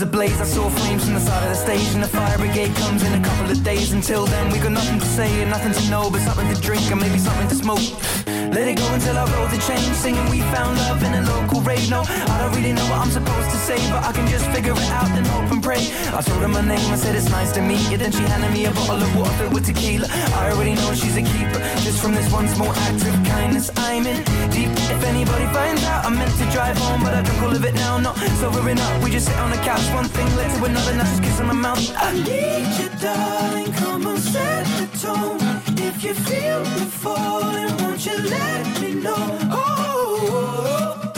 This 0.00 0.08
love 0.08 0.14
is 0.14 0.14
a 0.14 0.18
blaze. 0.18 0.40
I 0.40 0.44
saw 0.44 0.70
flames 0.70 1.04
from 1.04 1.12
the 1.12 1.20
side 1.20 1.42
of 1.42 1.50
the 1.50 1.54
stage, 1.54 1.92
and 1.92 2.02
the 2.02 2.08
fire 2.08 2.38
brigade 2.38 2.74
comes 2.76 3.02
in 3.02 3.12
a 3.12 3.22
couple 3.22 3.50
of 3.50 3.62
days. 3.62 3.92
Until 3.92 4.24
then, 4.24 4.50
we 4.50 4.58
got 4.58 4.72
nothing 4.72 4.98
to 4.98 5.04
say 5.04 5.42
and 5.42 5.50
nothing 5.50 5.72
to 5.74 5.90
know, 5.90 6.08
but 6.10 6.20
something 6.22 6.48
to 6.48 6.58
drink 6.58 6.90
and 6.90 7.00
maybe 7.00 7.18
something 7.18 7.48
to 7.48 7.54
smoke. 7.54 7.84
Let 8.26 8.66
it 8.66 8.78
go 8.78 8.86
until 8.94 9.16
I 9.18 9.24
roll 9.36 9.48
the 9.48 9.60
change, 9.68 9.92
singing 9.94 10.24
we 10.30 10.40
found 10.56 10.78
love 10.78 11.02
in 11.02 11.12
a 11.12 11.22
local 11.22 11.60
rave. 11.60 11.90
No, 11.90 12.02
I 12.02 12.34
don't 12.40 12.54
really 12.56 12.72
know 12.72 12.86
what 12.88 12.98
I'm 13.04 13.10
supposed 13.10 13.50
to 13.50 13.58
say, 13.58 13.76
but 13.90 14.02
I 14.02 14.12
can 14.12 14.26
just 14.28 14.46
figure 14.50 14.72
it 14.72 14.90
out 14.90 15.10
and 15.10 15.26
hope 15.26 15.52
and 15.52 15.62
pray. 15.62 15.84
I 16.16 16.22
told 16.22 16.40
her 16.40 16.48
my 16.48 16.62
name, 16.62 16.86
I 16.90 16.96
said 16.96 17.14
it's 17.14 17.30
nice 17.30 17.52
to 17.52 17.60
meet 17.60 17.84
you. 17.90 17.98
Then 17.98 18.10
she 18.10 18.24
handed 18.24 18.52
me 18.52 18.64
a 18.64 18.72
bottle 18.72 19.02
of 19.02 19.14
water 19.16 19.32
filled 19.38 19.52
with 19.52 19.66
tequila. 19.66 20.08
I 20.08 20.50
already 20.50 20.74
know 20.74 20.94
she's 20.94 21.16
a 21.16 21.22
keeper, 21.22 21.60
just 21.84 22.00
from 22.00 22.14
this 22.14 22.32
one 22.32 22.48
small 22.48 22.72
act 22.72 23.04
of 23.04 23.14
kindness. 23.28 23.70
I'm 23.76 24.06
in 24.06 24.18
deep. 24.50 24.70
If 24.94 25.02
anybody 25.04 25.46
finds 25.54 25.82
out, 25.84 26.04
I 26.06 26.10
meant 26.10 26.32
to 26.38 26.44
drive 26.50 26.76
home, 26.78 27.02
but 27.02 27.14
I 27.14 27.22
drink 27.22 27.42
all 27.42 27.54
of 27.54 27.64
it 27.64 27.74
now. 27.74 27.98
Not 27.98 28.16
sobering 28.40 28.78
up, 28.78 29.02
we 29.02 29.10
just 29.10 29.26
sit 29.26 29.38
on 29.38 29.50
the 29.50 29.56
couch, 29.58 29.86
one 29.94 30.08
thing 30.08 30.26
led 30.36 30.50
to 30.56 30.64
another, 30.64 30.94
now 30.94 31.04
just 31.04 31.22
kiss 31.22 31.40
on 31.40 31.46
my 31.46 31.52
mouth. 31.54 31.82
I 31.96 32.12
need 32.12 32.66
you, 32.80 32.88
darling. 33.00 33.72
Come 33.74 34.06
on, 34.06 34.18
set 34.18 34.64
the 34.78 34.86
tone. 34.98 35.40
If 35.78 36.04
you 36.04 36.14
feel 36.14 36.60
me 36.60 36.84
falling, 37.02 37.76
won't 37.78 38.04
you 38.06 38.16
let 38.18 38.80
me 38.80 38.94
know? 38.94 39.38
Oh, 39.50 40.28
oh, 40.32 41.00
oh, 41.04 41.09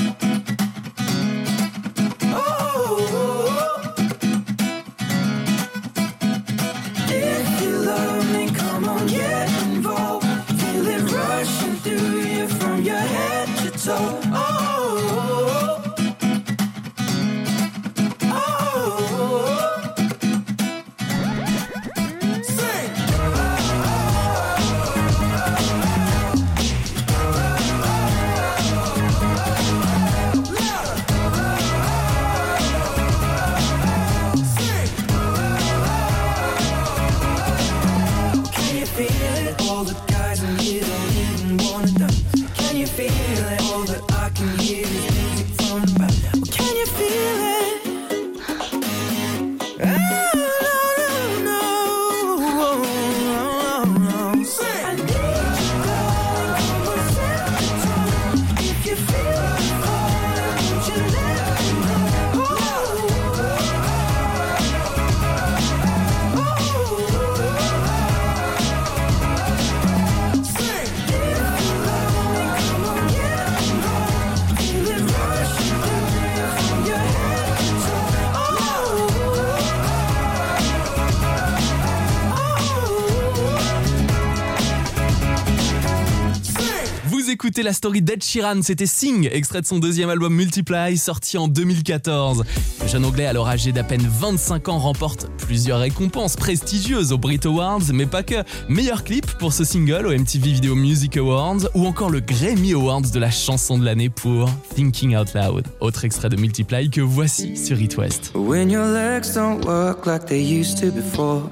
Écoutez 87.44 87.64
la 87.64 87.72
story 87.72 88.02
d'Ed 88.02 88.22
Sheeran, 88.22 88.62
c'était 88.62 88.86
Sing, 88.86 89.28
extrait 89.32 89.60
de 89.62 89.66
son 89.66 89.80
deuxième 89.80 90.08
album 90.08 90.32
Multiply, 90.32 90.96
sorti 90.96 91.36
en 91.38 91.48
2014. 91.48 92.44
Le 92.80 92.86
jeune 92.86 93.04
anglais, 93.04 93.26
alors 93.26 93.48
âgé 93.48 93.72
d'à 93.72 93.82
peine 93.82 94.06
25 94.08 94.68
ans, 94.68 94.78
remporte 94.78 95.26
plusieurs 95.38 95.80
récompenses 95.80 96.36
prestigieuses 96.36 97.10
aux 97.10 97.18
Brit 97.18 97.40
Awards, 97.44 97.82
mais 97.92 98.06
pas 98.06 98.22
que. 98.22 98.44
Meilleur 98.68 99.02
clip 99.02 99.26
pour 99.40 99.52
ce 99.52 99.64
single 99.64 100.06
au 100.06 100.16
MTV 100.16 100.52
Video 100.52 100.76
Music 100.76 101.16
Awards, 101.16 101.68
ou 101.74 101.84
encore 101.84 102.10
le 102.10 102.20
Grammy 102.20 102.74
Awards 102.74 103.10
de 103.12 103.18
la 103.18 103.32
chanson 103.32 103.76
de 103.76 103.84
l'année 103.84 104.08
pour 104.08 104.48
Thinking 104.76 105.16
Out 105.16 105.34
Loud. 105.34 105.66
Autre 105.80 106.04
extrait 106.04 106.28
de 106.28 106.36
Multiply 106.36 106.90
que 106.90 107.00
voici 107.00 107.56
sur 107.56 107.80
It 107.80 107.96
West. 107.96 108.30
When 108.36 108.70
your 108.70 108.86
legs 108.86 109.34
don't 109.34 109.64
work 109.64 110.06
like 110.06 110.26
they 110.26 110.40
used 110.40 110.78
to 110.80 110.92
before. 110.92 111.50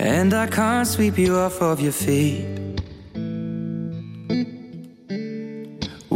And 0.00 0.32
I 0.32 0.48
can't 0.50 0.84
sweep 0.84 1.16
you 1.16 1.36
off 1.36 1.62
of 1.62 1.80
your 1.80 1.92
feet. 1.92 2.57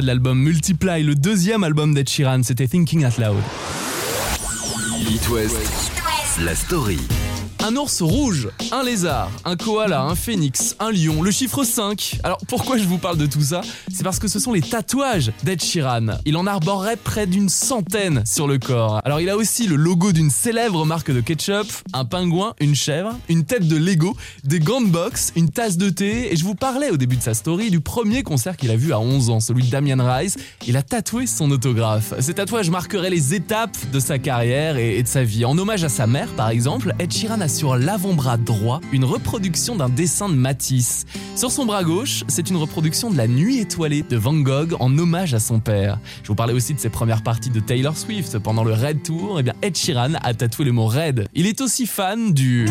De 0.00 0.06
l'album 0.06 0.38
Multiply, 0.38 1.02
le 1.02 1.14
deuxième 1.14 1.64
album 1.64 1.92
d'Ed 1.92 2.08
Sheeran, 2.08 2.42
c'était 2.42 2.66
Thinking 2.66 3.04
Out 3.04 3.18
Loud. 3.18 3.36
It 5.10 5.28
West, 5.28 5.92
la 6.42 6.54
story. 6.54 6.98
Un 7.72 7.76
ours 7.76 8.02
rouge, 8.02 8.50
un 8.70 8.82
lézard, 8.82 9.30
un 9.46 9.56
koala, 9.56 10.02
un 10.02 10.14
phénix, 10.14 10.76
un 10.78 10.92
lion, 10.92 11.22
le 11.22 11.30
chiffre 11.30 11.64
5. 11.64 12.18
Alors 12.22 12.36
pourquoi 12.46 12.76
je 12.76 12.84
vous 12.84 12.98
parle 12.98 13.16
de 13.16 13.24
tout 13.24 13.40
ça? 13.40 13.62
C'est 13.90 14.04
parce 14.04 14.18
que 14.18 14.28
ce 14.28 14.38
sont 14.38 14.52
les 14.52 14.60
tatouages 14.60 15.32
d'Ed 15.42 15.62
Sheeran. 15.62 16.18
Il 16.26 16.36
en 16.36 16.46
arborerait 16.46 16.98
près 16.98 17.26
d'une 17.26 17.48
centaine 17.48 18.24
sur 18.26 18.46
le 18.46 18.58
corps. 18.58 19.00
Alors 19.06 19.22
il 19.22 19.30
a 19.30 19.38
aussi 19.38 19.66
le 19.66 19.76
logo 19.76 20.12
d'une 20.12 20.28
célèbre 20.28 20.84
marque 20.84 21.10
de 21.10 21.22
ketchup, 21.22 21.66
un 21.94 22.04
pingouin, 22.04 22.52
une 22.60 22.74
chèvre, 22.74 23.16
une 23.30 23.44
tête 23.44 23.66
de 23.66 23.76
Lego, 23.76 24.14
des 24.44 24.60
gants 24.60 24.82
de 24.82 24.88
boxe, 24.88 25.32
une 25.34 25.48
tasse 25.48 25.78
de 25.78 25.88
thé 25.88 26.30
et 26.30 26.36
je 26.36 26.44
vous 26.44 26.54
parlais 26.54 26.90
au 26.90 26.98
début 26.98 27.16
de 27.16 27.22
sa 27.22 27.32
story 27.32 27.70
du 27.70 27.80
premier 27.80 28.22
concert 28.22 28.58
qu'il 28.58 28.70
a 28.70 28.76
vu 28.76 28.92
à 28.92 29.00
11 29.00 29.30
ans, 29.30 29.40
celui 29.40 29.64
de 29.64 29.70
Damian 29.70 30.04
Rice. 30.14 30.36
Il 30.66 30.76
a 30.76 30.82
tatoué 30.82 31.26
son 31.26 31.50
autographe. 31.50 32.12
Ces 32.20 32.34
tatouages 32.34 32.68
marqueraient 32.68 33.08
les 33.08 33.32
étapes 33.32 33.78
de 33.90 33.98
sa 33.98 34.18
carrière 34.18 34.76
et 34.76 35.02
de 35.02 35.08
sa 35.08 35.24
vie. 35.24 35.46
En 35.46 35.56
hommage 35.56 35.84
à 35.84 35.88
sa 35.88 36.06
mère 36.06 36.28
par 36.36 36.50
exemple, 36.50 36.94
Ed 36.98 37.10
Sheeran 37.10 37.40
a 37.40 37.48
sur 37.62 37.76
l'avant-bras 37.76 38.38
droit 38.38 38.80
une 38.90 39.04
reproduction 39.04 39.76
d'un 39.76 39.88
dessin 39.88 40.28
de 40.28 40.34
Matisse. 40.34 41.06
Sur 41.36 41.52
son 41.52 41.64
bras 41.64 41.84
gauche, 41.84 42.24
c'est 42.26 42.50
une 42.50 42.56
reproduction 42.56 43.08
de 43.08 43.16
la 43.16 43.28
nuit 43.28 43.58
étoilée 43.58 44.02
de 44.02 44.16
Van 44.16 44.34
Gogh 44.34 44.74
en 44.80 44.98
hommage 44.98 45.32
à 45.32 45.38
son 45.38 45.60
père. 45.60 46.00
Je 46.24 46.28
vous 46.28 46.34
parlais 46.34 46.54
aussi 46.54 46.74
de 46.74 46.80
ses 46.80 46.88
premières 46.88 47.22
parties 47.22 47.50
de 47.50 47.60
Taylor 47.60 47.96
Swift 47.96 48.40
pendant 48.40 48.64
le 48.64 48.72
Red 48.72 49.04
Tour. 49.04 49.38
Et 49.38 49.44
bien 49.44 49.54
Ed 49.62 49.76
Sheeran 49.76 50.14
a 50.24 50.34
tatoué 50.34 50.64
le 50.64 50.72
mot 50.72 50.86
Red. 50.86 51.28
Il 51.34 51.46
est 51.46 51.60
aussi 51.60 51.86
fan 51.86 52.32
du 52.32 52.66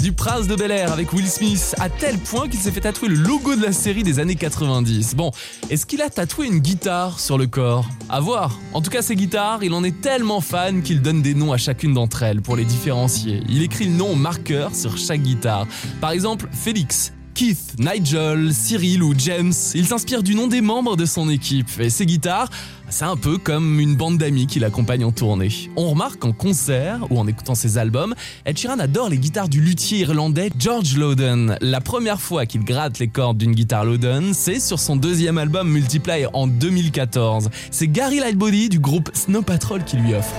du 0.00 0.12
prince 0.12 0.46
de 0.46 0.56
Bel 0.56 0.70
Air 0.70 0.92
avec 0.92 1.12
Will 1.12 1.28
Smith, 1.28 1.74
à 1.80 1.88
tel 1.88 2.18
point 2.18 2.48
qu'il 2.48 2.60
s'est 2.60 2.70
fait 2.70 2.80
tatouer 2.80 3.08
le 3.08 3.16
logo 3.16 3.56
de 3.56 3.62
la 3.62 3.72
série 3.72 4.02
des 4.02 4.18
années 4.18 4.36
90. 4.36 5.16
Bon, 5.16 5.21
est-ce 5.70 5.86
qu'il 5.86 6.02
a 6.02 6.10
tatoué 6.10 6.46
une 6.46 6.58
guitare 6.58 7.20
sur 7.20 7.38
le 7.38 7.46
corps? 7.46 7.88
À 8.08 8.20
voir. 8.20 8.58
En 8.72 8.82
tout 8.82 8.90
cas, 8.90 9.02
ces 9.02 9.14
guitares, 9.14 9.62
il 9.62 9.72
en 9.74 9.84
est 9.84 10.00
tellement 10.00 10.40
fan 10.40 10.82
qu'il 10.82 11.02
donne 11.02 11.22
des 11.22 11.34
noms 11.34 11.52
à 11.52 11.56
chacune 11.56 11.94
d'entre 11.94 12.22
elles 12.22 12.42
pour 12.42 12.56
les 12.56 12.64
différencier. 12.64 13.42
Il 13.48 13.62
écrit 13.62 13.86
le 13.86 13.92
nom 13.92 14.12
au 14.12 14.16
marqueur 14.16 14.74
sur 14.74 14.96
chaque 14.96 15.22
guitare. 15.22 15.66
Par 16.00 16.10
exemple, 16.10 16.48
Félix. 16.52 17.12
Keith, 17.42 17.74
Nigel, 17.76 18.54
Cyril 18.54 19.02
ou 19.02 19.14
James, 19.18 19.52
il 19.74 19.84
s'inspire 19.84 20.22
du 20.22 20.36
nom 20.36 20.46
des 20.46 20.60
membres 20.60 20.96
de 20.96 21.04
son 21.04 21.28
équipe. 21.28 21.68
Et 21.80 21.90
ses 21.90 22.06
guitares, 22.06 22.48
c'est 22.88 23.04
un 23.04 23.16
peu 23.16 23.36
comme 23.36 23.80
une 23.80 23.96
bande 23.96 24.16
d'amis 24.16 24.46
qui 24.46 24.60
l'accompagnent 24.60 25.06
en 25.06 25.10
tournée. 25.10 25.48
On 25.74 25.90
remarque 25.90 26.24
en 26.24 26.30
concert 26.30 27.00
ou 27.10 27.18
en 27.18 27.26
écoutant 27.26 27.56
ses 27.56 27.78
albums, 27.78 28.14
Ed 28.44 28.56
Sheeran 28.56 28.78
adore 28.78 29.08
les 29.08 29.18
guitares 29.18 29.48
du 29.48 29.60
luthier 29.60 29.98
irlandais 29.98 30.50
George 30.56 30.96
Lowden. 30.96 31.58
La 31.60 31.80
première 31.80 32.20
fois 32.20 32.46
qu'il 32.46 32.62
gratte 32.62 33.00
les 33.00 33.08
cordes 33.08 33.38
d'une 33.38 33.56
guitare 33.56 33.86
Lowden, 33.86 34.34
c'est 34.34 34.60
sur 34.60 34.78
son 34.78 34.94
deuxième 34.94 35.36
album 35.36 35.68
Multiply 35.68 36.26
en 36.32 36.46
2014. 36.46 37.50
C'est 37.72 37.88
Gary 37.88 38.20
Lightbody 38.20 38.68
du 38.68 38.78
groupe 38.78 39.10
Snow 39.14 39.42
Patrol 39.42 39.82
qui 39.82 39.96
lui 39.96 40.14
offre. 40.14 40.32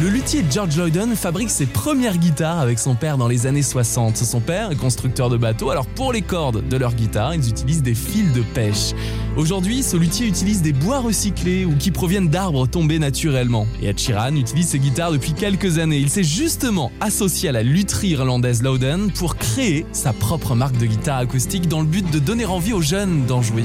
Le 0.00 0.08
luthier 0.08 0.44
George 0.48 0.76
Lowden 0.76 1.16
fabrique 1.16 1.50
ses 1.50 1.66
premières 1.66 2.18
guitares 2.18 2.60
avec 2.60 2.78
son 2.78 2.94
père 2.94 3.18
dans 3.18 3.26
les 3.26 3.48
années 3.48 3.62
60. 3.62 4.16
Son 4.16 4.38
père 4.38 4.70
est 4.70 4.76
constructeur 4.76 5.28
de 5.28 5.36
bateaux, 5.36 5.70
alors 5.70 5.86
pour 5.86 6.12
les 6.12 6.22
cordes 6.22 6.68
de 6.68 6.76
leurs 6.76 6.94
guitares, 6.94 7.34
ils 7.34 7.48
utilisent 7.48 7.82
des 7.82 7.96
fils 7.96 8.32
de 8.32 8.42
pêche. 8.42 8.92
Aujourd'hui, 9.36 9.82
ce 9.82 9.96
luthier 9.96 10.28
utilise 10.28 10.62
des 10.62 10.72
bois 10.72 11.00
recyclés 11.00 11.64
ou 11.64 11.74
qui 11.74 11.90
proviennent 11.90 12.28
d'arbres 12.28 12.68
tombés 12.68 13.00
naturellement. 13.00 13.66
Et 13.82 13.88
Ed 13.88 13.98
Sheeran 13.98 14.36
utilise 14.36 14.68
ses 14.68 14.78
guitares 14.78 15.10
depuis 15.10 15.32
quelques 15.32 15.78
années. 15.78 15.98
Il 15.98 16.10
s'est 16.10 16.22
justement 16.22 16.92
associé 17.00 17.48
à 17.48 17.52
la 17.52 17.64
lutherie 17.64 18.10
irlandaise 18.10 18.62
Lowden 18.62 19.10
pour 19.10 19.34
créer 19.34 19.84
sa 19.90 20.12
propre 20.12 20.54
marque 20.54 20.78
de 20.78 20.86
guitare 20.86 21.18
acoustique 21.18 21.66
dans 21.66 21.80
le 21.80 21.86
but 21.86 22.08
de 22.08 22.20
donner 22.20 22.46
envie 22.46 22.72
aux 22.72 22.82
jeunes 22.82 23.26
d'en 23.26 23.42
jouer. 23.42 23.64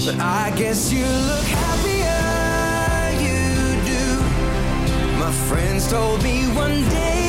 Friends 5.34 5.90
told 5.90 6.24
me 6.24 6.46
one 6.48 6.88
day 6.90 7.23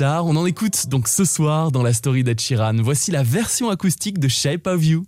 On 0.00 0.36
en 0.36 0.46
écoute 0.46 0.88
donc 0.88 1.08
ce 1.08 1.24
soir 1.24 1.72
dans 1.72 1.82
la 1.82 1.92
story 1.92 2.22
d'Ed 2.22 2.40
Sheeran. 2.40 2.76
Voici 2.80 3.10
la 3.10 3.24
version 3.24 3.68
acoustique 3.68 4.20
de 4.20 4.28
Shape 4.28 4.66
of 4.66 4.84
You. 4.84 5.04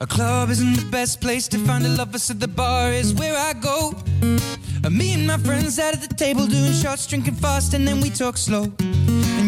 A 0.00 0.06
club 0.06 0.50
isn't 0.50 0.76
the 0.76 0.90
best 0.90 1.20
place 1.20 1.48
to 1.48 1.58
find 1.58 1.84
a 1.84 1.88
lover, 1.88 2.18
so 2.18 2.32
the 2.32 2.48
bar 2.48 2.92
is 2.92 3.12
where 3.12 3.36
I 3.36 3.52
go. 3.60 3.94
Uh, 4.82 4.90
me 4.90 5.12
and 5.12 5.26
my 5.26 5.36
friends 5.38 5.74
sat 5.74 5.94
at 5.94 6.00
the 6.00 6.14
table 6.14 6.46
doing 6.46 6.72
shots, 6.72 7.06
drinking 7.06 7.34
fast, 7.34 7.74
and 7.74 7.86
then 7.86 8.00
we 8.00 8.08
talk 8.08 8.38
slow. 8.38 8.72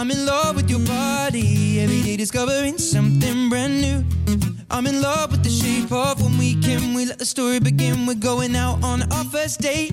I'm 0.00 0.10
in 0.10 0.24
love 0.24 0.56
with 0.56 0.70
your 0.70 0.80
body. 0.80 1.78
Every 1.78 2.00
day 2.00 2.16
discovering 2.16 2.78
something 2.78 3.50
brand 3.50 3.82
new. 3.82 4.02
I'm 4.70 4.86
in 4.86 5.02
love 5.02 5.30
with 5.30 5.44
the 5.44 5.50
shape 5.50 5.92
of 5.92 6.22
when 6.22 6.38
we 6.38 6.58
can. 6.62 6.94
We 6.94 7.04
let 7.04 7.18
the 7.18 7.26
story 7.26 7.60
begin. 7.60 8.06
We're 8.06 8.14
going 8.14 8.56
out 8.56 8.82
on 8.82 9.02
our 9.12 9.24
first 9.24 9.60
date. 9.60 9.92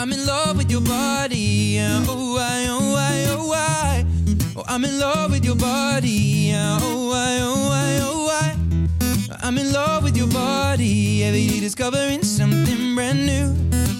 I'm 0.00 0.14
in 0.14 0.24
love 0.24 0.56
with 0.56 0.70
your 0.70 0.80
body. 0.80 1.78
Oh, 1.78 2.38
I, 2.40 2.66
oh, 2.70 2.94
I, 2.96 3.26
oh. 3.28 3.40
Oh, 4.56 4.64
I'm 4.66 4.82
in 4.82 4.98
love 4.98 5.30
with 5.30 5.44
your 5.44 5.56
body. 5.56 6.52
Oh, 6.54 7.12
I, 7.12 7.38
oh, 7.42 7.68
I, 7.70 7.98
oh, 8.00 8.28
I. 8.32 9.46
I'm 9.46 9.58
in 9.58 9.70
love 9.74 10.02
with 10.04 10.16
your 10.16 10.28
body. 10.28 11.22
Every 11.22 11.46
day 11.48 11.60
discovering 11.60 12.22
something 12.22 12.94
brand 12.94 13.26
new. 13.26 13.99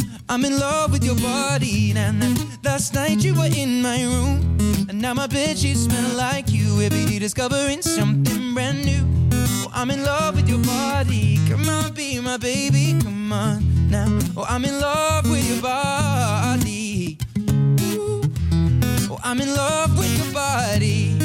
I'm 0.31 0.45
in 0.45 0.57
love 0.57 0.93
with 0.93 1.03
your 1.03 1.17
body. 1.17 1.91
Now, 1.91 2.13
last 2.63 2.93
night 2.93 3.21
you 3.21 3.35
were 3.35 3.49
in 3.53 3.81
my 3.81 4.01
room. 4.01 4.57
And 4.87 5.01
now 5.01 5.13
my 5.13 5.27
sheets 5.27 5.81
smell 5.81 6.15
like 6.15 6.49
you. 6.49 6.79
Every 6.79 7.05
day 7.05 7.19
discovering 7.19 7.81
something 7.81 8.53
brand 8.53 8.85
new. 8.85 9.03
Oh, 9.33 9.69
I'm 9.73 9.91
in 9.91 10.05
love 10.05 10.37
with 10.37 10.47
your 10.47 10.59
body. 10.59 11.37
Come 11.49 11.67
on, 11.67 11.91
be 11.93 12.21
my 12.21 12.37
baby. 12.37 12.97
Come 13.01 13.33
on 13.33 13.89
now. 13.91 14.07
Oh, 14.37 14.45
I'm 14.47 14.63
in 14.63 14.79
love 14.79 15.29
with 15.29 15.45
your 15.51 15.61
body. 15.61 17.17
Ooh. 17.91 18.21
Oh, 19.11 19.19
I'm 19.25 19.41
in 19.41 19.53
love 19.53 19.97
with 19.97 20.17
your 20.17 20.33
body. 20.33 21.17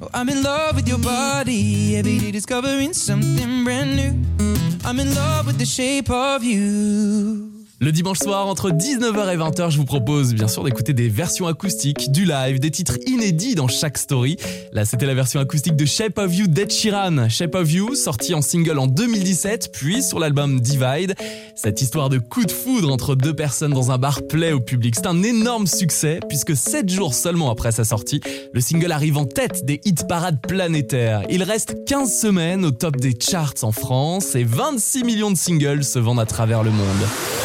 Oh, 0.00 0.08
I'm 0.14 0.28
in 0.28 0.44
love 0.44 0.76
with 0.76 0.86
your 0.86 0.98
body. 1.00 1.96
Every 1.96 2.20
day 2.20 2.30
discovering 2.30 2.92
something 2.92 3.64
brand 3.64 3.96
new. 3.96 4.67
I'm 4.84 5.00
in 5.00 5.14
love 5.14 5.46
with 5.46 5.58
the 5.58 5.66
shape 5.66 6.10
of 6.10 6.42
you. 6.44 7.57
Le 7.80 7.92
dimanche 7.92 8.18
soir, 8.18 8.48
entre 8.48 8.70
19h 8.70 9.32
et 9.32 9.36
20h, 9.36 9.70
je 9.70 9.76
vous 9.76 9.84
propose 9.84 10.34
bien 10.34 10.48
sûr 10.48 10.64
d'écouter 10.64 10.94
des 10.94 11.08
versions 11.08 11.46
acoustiques, 11.46 12.10
du 12.10 12.24
live, 12.24 12.58
des 12.58 12.72
titres 12.72 12.98
inédits 13.06 13.54
dans 13.54 13.68
chaque 13.68 13.98
story. 13.98 14.36
Là, 14.72 14.84
c'était 14.84 15.06
la 15.06 15.14
version 15.14 15.38
acoustique 15.38 15.76
de 15.76 15.84
Shape 15.84 16.18
of 16.18 16.34
You 16.34 16.48
d'Ed 16.48 16.72
Sheeran. 16.72 17.28
Shape 17.28 17.54
of 17.54 17.72
You, 17.72 17.94
sorti 17.94 18.34
en 18.34 18.42
single 18.42 18.80
en 18.80 18.88
2017, 18.88 19.70
puis 19.72 20.02
sur 20.02 20.18
l'album 20.18 20.58
Divide. 20.58 21.14
Cette 21.54 21.80
histoire 21.80 22.08
de 22.08 22.18
coup 22.18 22.44
de 22.44 22.50
foudre 22.50 22.92
entre 22.92 23.14
deux 23.14 23.34
personnes 23.34 23.74
dans 23.74 23.92
un 23.92 23.98
bar 23.98 24.22
plaît 24.28 24.52
au 24.52 24.60
public. 24.60 24.96
C'est 24.96 25.06
un 25.06 25.22
énorme 25.22 25.68
succès, 25.68 26.18
puisque 26.28 26.56
7 26.56 26.88
jours 26.88 27.14
seulement 27.14 27.48
après 27.48 27.70
sa 27.70 27.84
sortie, 27.84 28.20
le 28.52 28.60
single 28.60 28.90
arrive 28.90 29.18
en 29.18 29.24
tête 29.24 29.64
des 29.64 29.80
hit 29.84 30.08
parades 30.08 30.40
planétaires. 30.40 31.22
Il 31.30 31.44
reste 31.44 31.84
15 31.86 32.12
semaines 32.12 32.64
au 32.64 32.72
top 32.72 32.96
des 32.96 33.14
charts 33.20 33.54
en 33.62 33.70
France 33.70 34.34
et 34.34 34.42
26 34.42 35.04
millions 35.04 35.30
de 35.30 35.36
singles 35.36 35.84
se 35.84 36.00
vendent 36.00 36.18
à 36.18 36.26
travers 36.26 36.64
le 36.64 36.72
monde. 36.72 37.37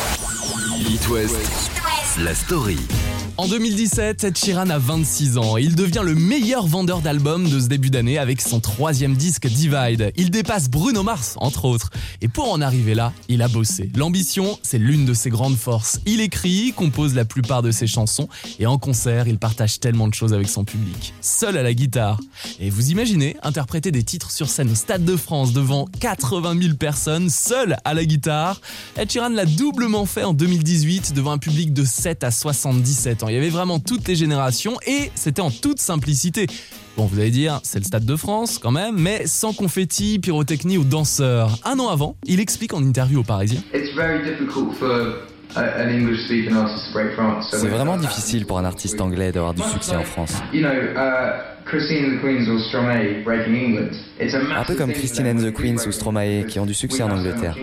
It 0.85 1.07
West, 1.07 1.71
la 2.17 2.33
story. 2.33 3.12
En 3.35 3.47
2017, 3.47 4.25
Ed 4.25 4.37
Sheeran 4.37 4.69
a 4.69 4.77
26 4.77 5.39
ans 5.39 5.57
et 5.57 5.63
il 5.63 5.75
devient 5.75 6.03
le 6.03 6.13
meilleur 6.13 6.67
vendeur 6.67 7.01
d'albums 7.01 7.49
de 7.49 7.59
ce 7.59 7.65
début 7.65 7.89
d'année 7.89 8.19
avec 8.19 8.39
son 8.39 8.59
troisième 8.59 9.15
disque 9.15 9.47
Divide. 9.47 10.13
Il 10.15 10.29
dépasse 10.29 10.69
Bruno 10.69 11.01
Mars, 11.01 11.33
entre 11.37 11.65
autres. 11.65 11.89
Et 12.21 12.27
pour 12.27 12.51
en 12.51 12.61
arriver 12.61 12.93
là, 12.93 13.11
il 13.29 13.41
a 13.41 13.47
bossé. 13.47 13.89
L'ambition, 13.95 14.59
c'est 14.61 14.77
l'une 14.77 15.05
de 15.05 15.15
ses 15.15 15.31
grandes 15.31 15.57
forces. 15.57 15.99
Il 16.05 16.21
écrit, 16.21 16.73
compose 16.73 17.15
la 17.15 17.25
plupart 17.25 17.63
de 17.63 17.71
ses 17.71 17.87
chansons 17.87 18.29
et 18.59 18.67
en 18.67 18.77
concert, 18.77 19.27
il 19.27 19.39
partage 19.39 19.79
tellement 19.79 20.07
de 20.07 20.13
choses 20.13 20.35
avec 20.35 20.47
son 20.47 20.63
public. 20.63 21.15
Seul 21.19 21.57
à 21.57 21.63
la 21.63 21.73
guitare. 21.73 22.19
Et 22.59 22.69
vous 22.69 22.91
imaginez 22.91 23.35
interpréter 23.41 23.91
des 23.91 24.03
titres 24.03 24.29
sur 24.29 24.47
scène 24.47 24.69
au 24.69 24.75
Stade 24.75 25.05
de 25.05 25.17
France 25.17 25.53
devant 25.53 25.87
80 25.99 26.61
000 26.61 26.75
personnes, 26.75 27.31
seul 27.31 27.77
à 27.83 27.95
la 27.95 28.05
guitare. 28.05 28.61
Ed 28.95 29.11
Sheeran 29.11 29.29
l'a 29.29 29.47
doublement 29.47 30.05
fait 30.05 30.23
en 30.23 30.33
2018 30.33 31.13
devant 31.13 31.31
un 31.31 31.39
public 31.39 31.73
de 31.73 31.83
7 31.83 32.23
à 32.23 32.29
77 32.29 33.22
ans. 33.23 33.29
Il 33.29 33.35
y 33.35 33.37
avait 33.37 33.49
vraiment 33.49 33.79
toutes 33.79 34.07
les 34.07 34.15
générations 34.15 34.77
et 34.85 35.11
c'était 35.15 35.41
en 35.41 35.51
toute 35.51 35.79
simplicité. 35.79 36.47
Bon, 36.95 37.05
vous 37.05 37.19
allez 37.19 37.31
dire, 37.31 37.59
c'est 37.63 37.79
le 37.79 37.85
Stade 37.85 38.05
de 38.05 38.15
France 38.15 38.59
quand 38.59 38.71
même, 38.71 38.95
mais 38.97 39.25
sans 39.25 39.53
confetti, 39.53 40.19
pyrotechnie 40.19 40.77
ou 40.77 40.83
danseurs. 40.83 41.57
Un 41.65 41.79
an 41.79 41.89
avant, 41.89 42.15
il 42.25 42.39
explique 42.39 42.73
en 42.73 42.83
interview 42.83 43.21
au 43.21 43.23
Parisien. 43.23 43.61
C'est 47.51 47.67
vraiment 47.67 47.97
difficile 47.97 48.45
pour 48.45 48.59
un 48.59 48.65
artiste 48.65 49.01
anglais 49.01 49.31
d'avoir 49.31 49.53
du 49.53 49.63
succès 49.63 49.95
en 49.95 50.03
France. 50.03 50.35
Un 54.55 54.63
peu 54.65 54.75
comme 54.75 54.93
Christine 54.93 55.27
and 55.27 55.37
the 55.37 55.51
Queens 55.53 55.87
ou 55.87 55.91
Stromae 55.91 56.43
qui 56.47 56.59
ont 56.59 56.65
du 56.65 56.73
succès 56.73 57.03
en 57.03 57.11
Angleterre. 57.11 57.55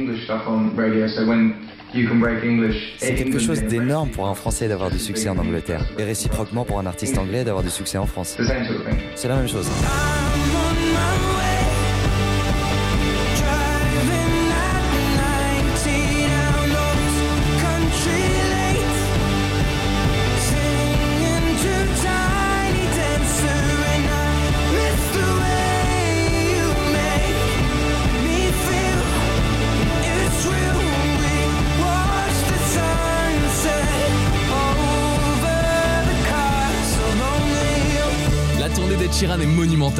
C'est 2.98 3.14
quelque 3.14 3.38
chose 3.38 3.62
d'énorme 3.62 4.11
pour 4.11 4.29
un 4.29 4.35
Français 4.35 4.68
d'avoir 4.68 4.90
du 4.90 4.98
succès 4.98 5.29
en 5.29 5.38
Angleterre 5.38 5.85
et 5.98 6.05
réciproquement 6.05 6.64
pour 6.64 6.79
un 6.79 6.87
artiste 6.87 7.18
anglais 7.18 7.44
d'avoir 7.44 7.64
du 7.64 7.70
succès 7.70 7.98
en 7.98 8.07
France. 8.07 8.37
C'est 9.14 9.29
la 9.29 9.37
même 9.37 9.48
chose. 9.48 9.68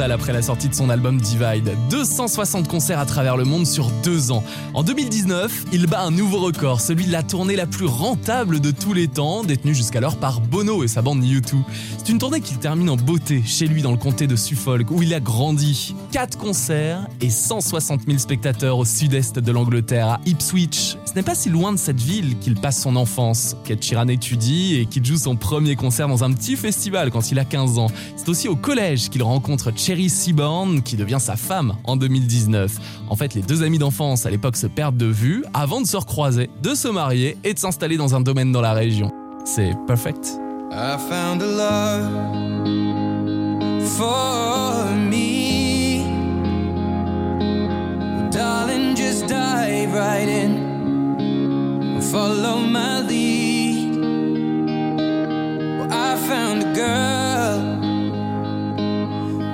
Après 0.09 0.33
la 0.33 0.41
sortie 0.41 0.67
de 0.67 0.73
son 0.73 0.89
album 0.89 1.21
Divide. 1.21 1.75
260 1.91 2.67
concerts 2.67 2.97
à 2.97 3.05
travers 3.05 3.37
le 3.37 3.43
monde 3.43 3.67
sur 3.67 3.91
deux 4.03 4.31
ans. 4.31 4.43
En 4.73 4.81
2019, 4.81 5.65
il 5.73 5.85
bat 5.85 6.01
un 6.01 6.09
nouveau 6.09 6.39
record, 6.39 6.81
celui 6.81 7.05
de 7.05 7.11
la 7.11 7.21
tournée 7.21 7.55
la 7.55 7.67
plus 7.67 7.85
rentable 7.85 8.59
de 8.59 8.71
tous 8.71 8.93
les 8.93 9.07
temps, 9.07 9.43
détenue 9.43 9.75
jusqu'alors 9.75 10.15
par 10.15 10.41
Bono 10.41 10.83
et 10.83 10.87
sa 10.87 11.03
bande 11.03 11.23
U2. 11.23 11.57
C'est 11.99 12.09
une 12.09 12.17
tournée 12.17 12.41
qu'il 12.41 12.57
termine 12.57 12.89
en 12.89 12.95
beauté, 12.95 13.43
chez 13.45 13.67
lui 13.67 13.83
dans 13.83 13.91
le 13.91 13.97
comté 13.97 14.25
de 14.25 14.35
Suffolk, 14.35 14.89
où 14.89 15.03
il 15.03 15.13
a 15.13 15.19
grandi. 15.19 15.93
4 16.13 16.37
concerts 16.39 17.07
et 17.19 17.29
160 17.29 18.01
000 18.07 18.17
spectateurs 18.17 18.79
au 18.79 18.85
sud-est 18.85 19.37
de 19.37 19.51
l'Angleterre, 19.51 20.07
à 20.07 20.21
Ipswich. 20.25 20.97
Ce 21.05 21.13
n'est 21.13 21.23
pas 21.23 21.35
si 21.35 21.49
loin 21.49 21.71
de 21.73 21.77
cette 21.77 22.01
ville 22.01 22.39
qu'il 22.39 22.55
passe 22.55 22.81
son 22.81 22.95
enfance, 22.95 23.55
qu'Ed 23.65 23.79
étudie 24.09 24.77
et 24.77 24.85
qu'il 24.85 25.05
joue 25.05 25.17
son 25.17 25.35
premier 25.35 25.75
concert 25.75 26.07
dans 26.07 26.23
un 26.23 26.31
petit 26.31 26.55
festival 26.55 27.11
quand 27.11 27.31
il 27.31 27.37
a 27.37 27.45
15 27.45 27.77
ans. 27.77 27.91
C'est 28.15 28.29
aussi 28.29 28.47
au 28.47 28.55
collège 28.55 29.09
qu'il 29.09 29.21
rencontre 29.21 29.71
Cherry 29.91 30.09
Seaborn, 30.09 30.81
qui 30.83 30.95
devient 30.95 31.17
sa 31.19 31.35
femme 31.35 31.73
en 31.83 31.97
2019. 31.97 32.71
En 33.09 33.17
fait, 33.17 33.33
les 33.33 33.41
deux 33.41 33.61
amis 33.61 33.77
d'enfance 33.77 34.25
à 34.25 34.29
l'époque 34.29 34.55
se 34.55 34.65
perdent 34.65 34.95
de 34.95 35.05
vue 35.05 35.43
avant 35.53 35.81
de 35.81 35.85
se 35.85 35.97
recroiser, 35.97 36.49
de 36.63 36.73
se 36.75 36.87
marier 36.87 37.35
et 37.43 37.53
de 37.53 37.59
s'installer 37.59 37.97
dans 37.97 38.15
un 38.15 38.21
domaine 38.21 38.53
dans 38.53 38.61
la 38.61 38.71
région. 38.71 39.11
C'est 39.43 39.73
perfect. 39.87 40.39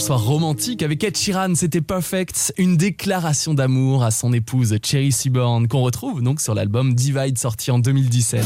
soir 0.00 0.22
romantique 0.22 0.82
avec 0.82 1.02
Ed 1.02 1.16
Sheeran, 1.16 1.54
c'était 1.54 1.80
Perfect, 1.80 2.52
une 2.56 2.76
déclaration 2.76 3.54
d'amour 3.54 4.04
à 4.04 4.10
son 4.10 4.32
épouse 4.32 4.76
Cherry 4.82 5.10
Seaborn 5.10 5.66
qu'on 5.66 5.82
retrouve 5.82 6.22
donc 6.22 6.40
sur 6.40 6.54
l'album 6.54 6.94
Divide 6.94 7.36
sorti 7.36 7.70
en 7.70 7.78
2017. 7.78 8.44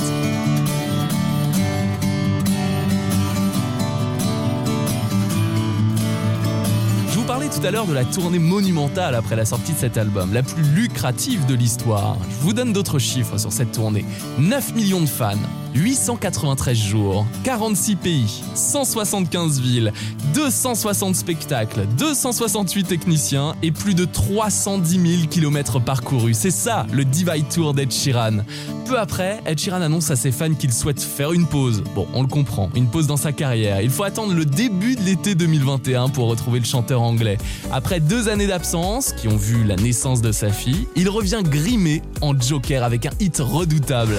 Je 7.10 7.18
vous 7.18 7.24
parlais 7.24 7.48
tout 7.48 7.64
à 7.66 7.70
l'heure 7.70 7.86
de 7.86 7.92
la 7.92 8.04
tournée 8.04 8.38
monumentale 8.38 9.14
après 9.14 9.36
la 9.36 9.44
sortie 9.44 9.72
de 9.72 9.78
cet 9.78 9.98
album, 9.98 10.32
la 10.32 10.42
plus 10.42 10.62
lucrative 10.62 11.44
de 11.46 11.54
l'histoire. 11.54 12.16
Je 12.30 12.36
vous 12.44 12.52
donne 12.52 12.72
d'autres 12.72 12.98
chiffres 12.98 13.38
sur 13.38 13.52
cette 13.52 13.72
tournée. 13.72 14.04
9 14.38 14.74
millions 14.74 15.00
de 15.00 15.06
fans, 15.06 15.36
893 15.74 16.76
jours, 16.76 17.26
46 17.44 17.96
pays, 17.96 18.42
175 18.54 19.60
villes, 19.60 19.92
260 20.34 21.16
spectacles, 21.16 21.86
268 21.98 22.84
techniciens 22.84 23.54
et 23.62 23.70
plus 23.70 23.94
de 23.94 24.04
310 24.04 25.16
000 25.18 25.28
km 25.28 25.80
parcourus. 25.80 26.34
C'est 26.34 26.50
ça 26.50 26.86
le 26.92 27.04
Divide 27.04 27.48
Tour 27.48 27.74
d'Ed 27.74 27.90
Sheeran. 27.90 28.38
Peu 28.86 28.98
après, 28.98 29.40
Ed 29.46 29.58
Sheeran 29.58 29.80
annonce 29.80 30.10
à 30.10 30.16
ses 30.16 30.32
fans 30.32 30.54
qu'il 30.54 30.72
souhaite 30.72 31.00
faire 31.00 31.32
une 31.32 31.46
pause. 31.46 31.82
Bon, 31.94 32.06
on 32.14 32.22
le 32.22 32.28
comprend, 32.28 32.70
une 32.74 32.88
pause 32.88 33.06
dans 33.06 33.16
sa 33.16 33.32
carrière. 33.32 33.80
Il 33.80 33.90
faut 33.90 34.04
attendre 34.04 34.34
le 34.34 34.44
début 34.44 34.96
de 34.96 35.02
l'été 35.02 35.34
2021 35.34 36.08
pour 36.10 36.28
retrouver 36.28 36.58
le 36.58 36.66
chanteur 36.66 37.00
anglais. 37.02 37.38
Après 37.72 38.00
deux 38.00 38.28
années 38.28 38.46
d'absence, 38.46 39.12
qui 39.12 39.28
ont 39.28 39.36
vu 39.36 39.64
la 39.64 39.76
naissance 39.76 40.20
de 40.20 40.32
sa 40.32 40.50
fille, 40.50 40.86
il 40.96 41.08
revient 41.08 41.42
grimé 41.44 42.02
en 42.20 42.38
Joker 42.38 42.84
avec 42.84 43.06
un 43.06 43.12
hit 43.20 43.38
redoutable. 43.38 44.18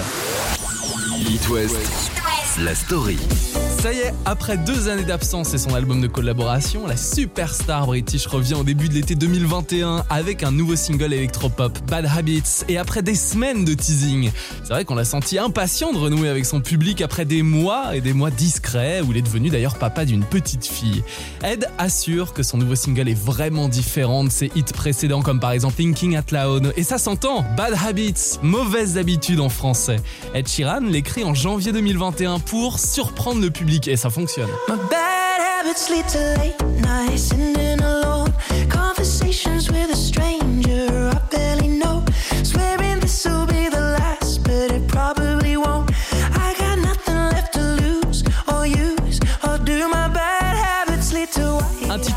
It 1.26 1.48
West, 1.48 2.10
la 2.58 2.74
story. 2.74 3.63
Ça 3.84 3.92
y 3.92 3.98
est, 3.98 4.14
après 4.24 4.56
deux 4.56 4.88
années 4.88 5.04
d'absence 5.04 5.52
et 5.52 5.58
son 5.58 5.74
album 5.74 6.00
de 6.00 6.06
collaboration, 6.06 6.86
la 6.86 6.96
superstar 6.96 7.84
british 7.84 8.26
revient 8.26 8.54
au 8.54 8.64
début 8.64 8.88
de 8.88 8.94
l'été 8.94 9.14
2021 9.14 10.06
avec 10.08 10.42
un 10.42 10.52
nouveau 10.52 10.74
single 10.74 11.12
électropop, 11.12 11.78
Bad 11.90 12.06
Habits, 12.06 12.64
et 12.66 12.78
après 12.78 13.02
des 13.02 13.14
semaines 13.14 13.66
de 13.66 13.74
teasing. 13.74 14.32
C'est 14.62 14.72
vrai 14.72 14.86
qu'on 14.86 14.94
l'a 14.94 15.04
senti 15.04 15.38
impatient 15.38 15.92
de 15.92 15.98
renouer 15.98 16.30
avec 16.30 16.46
son 16.46 16.62
public 16.62 17.02
après 17.02 17.26
des 17.26 17.42
mois 17.42 17.94
et 17.94 18.00
des 18.00 18.14
mois 18.14 18.30
discrets 18.30 19.02
où 19.02 19.10
il 19.10 19.18
est 19.18 19.22
devenu 19.22 19.50
d'ailleurs 19.50 19.76
papa 19.76 20.06
d'une 20.06 20.24
petite 20.24 20.64
fille. 20.64 21.02
Ed 21.42 21.68
assure 21.76 22.32
que 22.32 22.42
son 22.42 22.56
nouveau 22.56 22.76
single 22.76 23.10
est 23.10 23.20
vraiment 23.22 23.68
différent 23.68 24.24
de 24.24 24.30
ses 24.30 24.50
hits 24.56 24.62
précédents 24.72 25.20
comme 25.20 25.40
par 25.40 25.52
exemple 25.52 25.74
Thinking 25.76 26.16
Out 26.16 26.32
Loud, 26.32 26.72
et 26.78 26.84
ça 26.84 26.96
s'entend, 26.96 27.44
Bad 27.54 27.74
Habits, 27.86 28.38
mauvaises 28.40 28.96
habitudes 28.96 29.40
en 29.40 29.50
français. 29.50 29.96
Ed 30.32 30.48
Sheeran 30.48 30.80
l'écrit 30.88 31.22
en 31.22 31.34
janvier 31.34 31.72
2021 31.72 32.38
pour 32.38 32.78
surprendre 32.78 33.42
le 33.42 33.50
public 33.50 33.73
et 33.86 33.96
ça 33.96 34.10
fonctionne. 34.10 34.50
My 34.68 34.76
bad 34.90 35.40
habits 35.40 35.90
lead 35.90 36.06
to 36.08 36.18
late 36.40 36.62
nights, 36.80 37.24
sitting 37.24 37.80
alone. 37.82 38.32
Conversations 38.68 39.70
with 39.70 39.90
a 39.92 39.96
stranger 39.96 40.43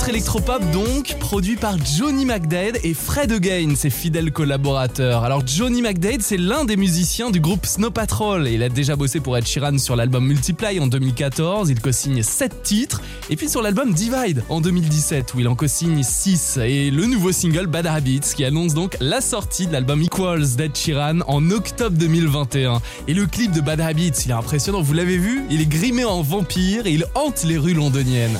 titre 0.08 0.16
électropop 0.16 0.72
donc, 0.72 1.18
produit 1.20 1.58
par 1.58 1.76
Johnny 1.84 2.24
McDade 2.24 2.78
et 2.84 2.94
Fred 2.94 3.30
Again, 3.32 3.76
ses 3.76 3.90
fidèles 3.90 4.32
collaborateurs. 4.32 5.26
Alors 5.26 5.46
Johnny 5.46 5.82
McDade, 5.82 6.22
c'est 6.22 6.38
l'un 6.38 6.64
des 6.64 6.78
musiciens 6.78 7.30
du 7.30 7.42
groupe 7.42 7.66
Snow 7.66 7.92
Patrol 7.92 8.48
il 8.48 8.64
a 8.64 8.70
déjà 8.70 8.96
bossé 8.96 9.20
pour 9.20 9.38
Ed 9.38 9.46
Sheeran 9.46 9.78
sur 9.78 9.98
l'album 9.98 10.26
Multiply 10.26 10.80
en 10.80 10.88
2014, 10.88 11.70
il 11.70 11.82
co-signe 11.82 12.24
7 12.24 12.64
titres, 12.64 13.02
et 13.30 13.36
puis 13.36 13.50
sur 13.50 13.62
l'album 13.62 13.92
Divide 13.92 14.44
en 14.48 14.62
2017 14.62 15.34
où 15.34 15.42
il 15.42 15.48
en 15.50 15.56
co-signe 15.56 16.02
6, 16.04 16.60
et 16.64 16.90
le 16.90 17.06
nouveau 17.06 17.34
single 17.34 17.68
Bad 17.68 17.88
Habits 17.88 18.34
qui 18.34 18.46
annonce 18.46 18.74
donc 18.74 18.96
la 19.02 19.20
sortie 19.20 19.68
de 19.68 19.74
l'album 19.74 20.02
Equals 20.02 20.56
d'Ed 20.56 20.76
Sheeran 20.76 21.20
en 21.28 21.52
octobre 21.52 21.98
2021. 21.98 22.82
Et 23.10 23.14
le 23.14 23.26
clip 23.26 23.52
de 23.52 23.62
Bad 23.62 23.82
Habits, 23.82 24.14
il 24.26 24.32
est 24.32 24.36
impressionnant, 24.36 24.82
vous 24.82 24.94
l'avez 24.94 25.18
vu? 25.18 25.44
Il 25.50 25.60
est 25.60 25.66
grimé 25.66 26.06
en 26.06 26.22
vampire 26.22 26.86
et 26.86 26.94
il 26.94 27.06
hante 27.16 27.44
les 27.44 27.58
rues 27.58 27.74
londoniennes. 27.74 28.38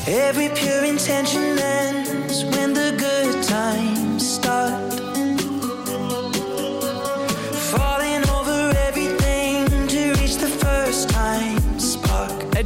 Ends 1.60 2.44
when 2.46 2.74
the 2.74 2.94
good 2.98 3.44
times 3.44 4.28
start. 4.36 4.97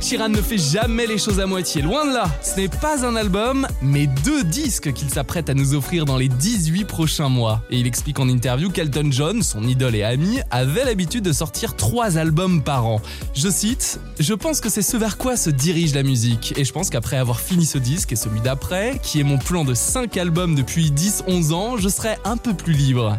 Ed 0.02 0.08
Sheeran 0.08 0.30
ne 0.30 0.41
fait 0.41 0.58
jamais 0.58 1.06
les 1.06 1.20
choses 1.20 1.39
à 1.39 1.45
moitié, 1.45 1.84
loin 1.84 2.08
de 2.08 2.14
là. 2.14 2.24
Ce 2.41 2.56
n'est 2.56 2.70
pas 2.70 3.06
un 3.06 3.16
album, 3.16 3.68
mais 3.84 4.08
deux 4.08 4.43
disques 4.43 4.91
qu'il 4.93 5.12
s'apprête 5.12 5.47
à 5.47 5.54
nous 5.54 5.76
offrir 5.76 6.06
dans 6.06 6.18
les 6.18 6.28
18 6.28 6.86
prochains 6.86 7.30
mois. 7.30 7.62
Et 7.70 7.78
il 7.78 7.86
explique 7.86 8.20
en 8.20 8.28
interview 8.28 8.72
qu'Elton 8.72 9.10
John, 9.12 9.43
son 9.43 9.64
idole 9.64 9.95
et 9.95 10.02
ami, 10.02 10.39
avait 10.49 10.86
l'habitude 10.86 11.24
de 11.24 11.32
sortir 11.32 11.76
trois 11.76 12.18
albums 12.18 12.64
par 12.64 12.88
an. 12.88 12.99
Je 13.36 13.47
cite 13.47 13.99
Je 14.20 14.34
pense 14.34 14.60
que 14.60 14.70
c'est 14.70 14.82
ce 14.82 14.97
vers 14.97 15.20
quoi 15.20 15.38
se 15.38 15.52
dirige 15.52 15.93
la 15.93 16.02
musique. 16.02 16.56
Et 16.58 16.66
je 16.66 16.74
pense 16.74 16.89
qu'après 16.89 17.18
avoir 17.18 17.39
fini 17.39 17.68
ce 17.68 17.78
disque 17.78 18.12
et 18.12 18.16
celui 18.16 18.41
d'après, 18.41 18.99
qui 19.04 19.20
est 19.20 19.24
mon 19.24 19.38
plan 19.38 19.64
de 19.64 19.76
5 19.76 20.18
albums 20.18 20.56
depuis 20.56 20.89
10-11 20.89 21.54
ans, 21.54 21.78
je 21.78 21.89
serai 21.89 22.16
un 22.26 22.38
peu 22.38 22.56
plus 22.56 22.74
libre. 22.74 23.18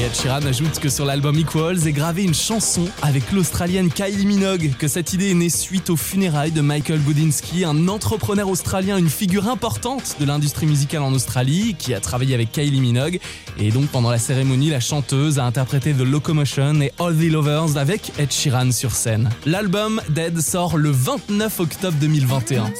Et 0.00 0.04
Ed 0.04 0.14
Sheeran 0.14 0.46
ajoute 0.46 0.78
que 0.78 0.88
sur 0.88 1.04
l'album 1.04 1.38
Equals 1.38 1.86
est 1.86 1.92
gravée 1.92 2.22
une 2.22 2.32
chanson 2.32 2.88
avec 3.02 3.32
l'Australienne 3.32 3.90
Kylie 3.90 4.24
Minogue, 4.24 4.70
que 4.78 4.88
cette 4.88 5.12
idée 5.12 5.30
est 5.30 5.34
née 5.34 5.50
suite 5.50 5.90
aux 5.90 5.96
funérailles 5.96 6.52
de 6.52 6.62
Michael 6.62 7.00
Gudinski, 7.00 7.64
un 7.66 7.86
entrepreneur 7.86 8.48
australien, 8.48 8.96
une 8.96 9.10
figure 9.10 9.46
importante 9.46 10.16
de 10.18 10.24
l'industrie 10.24 10.64
musicale 10.64 11.02
en 11.02 11.12
Australie, 11.12 11.76
qui 11.78 11.92
a 11.92 12.00
travaillé 12.00 12.34
avec 12.34 12.50
Kylie 12.50 12.80
Minogue. 12.80 13.20
Et 13.58 13.70
donc 13.70 13.88
pendant 13.88 14.10
la 14.10 14.18
cérémonie, 14.18 14.70
la 14.70 14.80
chanteuse 14.80 15.38
a 15.38 15.44
interprété 15.44 15.92
The 15.92 16.00
Locomotion 16.00 16.80
et 16.80 16.92
All 16.98 17.14
the 17.14 17.30
Lovers 17.30 17.76
avec 17.76 18.12
Ed 18.18 18.32
Sheeran 18.32 18.72
sur 18.72 18.92
scène. 18.92 19.28
L'album 19.44 20.00
Dead 20.08 20.40
sort 20.40 20.78
le 20.78 20.90
29 20.90 21.60
octobre 21.60 21.98
2021. 22.00 22.72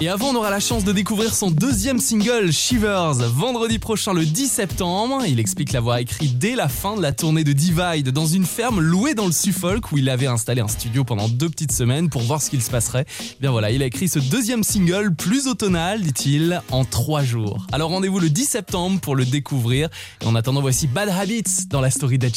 Et 0.00 0.08
avant, 0.08 0.28
on 0.28 0.36
aura 0.36 0.50
la 0.50 0.60
chance 0.60 0.84
de 0.84 0.92
découvrir 0.92 1.34
son 1.34 1.50
deuxième 1.50 1.98
single, 1.98 2.52
Shivers, 2.52 3.14
vendredi 3.14 3.80
prochain 3.80 4.12
le 4.12 4.24
10 4.24 4.46
septembre. 4.46 5.24
Il 5.26 5.40
explique 5.40 5.72
l'avoir 5.72 5.98
écrit 5.98 6.28
dès 6.28 6.54
la 6.54 6.68
fin 6.68 6.96
de 6.96 7.02
la 7.02 7.10
tournée 7.10 7.42
de 7.42 7.52
Divide 7.52 8.10
dans 8.10 8.26
une 8.26 8.46
ferme 8.46 8.80
louée 8.80 9.14
dans 9.14 9.26
le 9.26 9.32
Suffolk 9.32 9.90
où 9.90 9.98
il 9.98 10.08
avait 10.08 10.28
installé 10.28 10.60
un 10.60 10.68
studio 10.68 11.02
pendant 11.02 11.28
deux 11.28 11.48
petites 11.48 11.72
semaines 11.72 12.10
pour 12.10 12.22
voir 12.22 12.40
ce 12.40 12.48
qu'il 12.48 12.62
se 12.62 12.70
passerait. 12.70 13.06
Eh 13.20 13.36
Bien 13.40 13.50
voilà, 13.50 13.72
il 13.72 13.82
a 13.82 13.86
écrit 13.86 14.08
ce 14.08 14.20
deuxième 14.20 14.62
single 14.62 15.12
plus 15.16 15.48
automnal, 15.48 16.00
dit-il, 16.00 16.62
en 16.70 16.84
trois 16.84 17.24
jours. 17.24 17.66
Alors 17.72 17.90
rendez-vous 17.90 18.20
le 18.20 18.30
10 18.30 18.44
septembre 18.44 19.00
pour 19.00 19.16
le 19.16 19.24
découvrir. 19.24 19.88
Et 20.22 20.26
en 20.26 20.36
attendant, 20.36 20.60
voici 20.60 20.86
Bad 20.86 21.08
Habits 21.08 21.66
dans 21.68 21.80
la 21.80 21.90
story 21.90 22.18
d'Ed. 22.18 22.36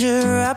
stranger 0.00 0.40
I 0.48 0.54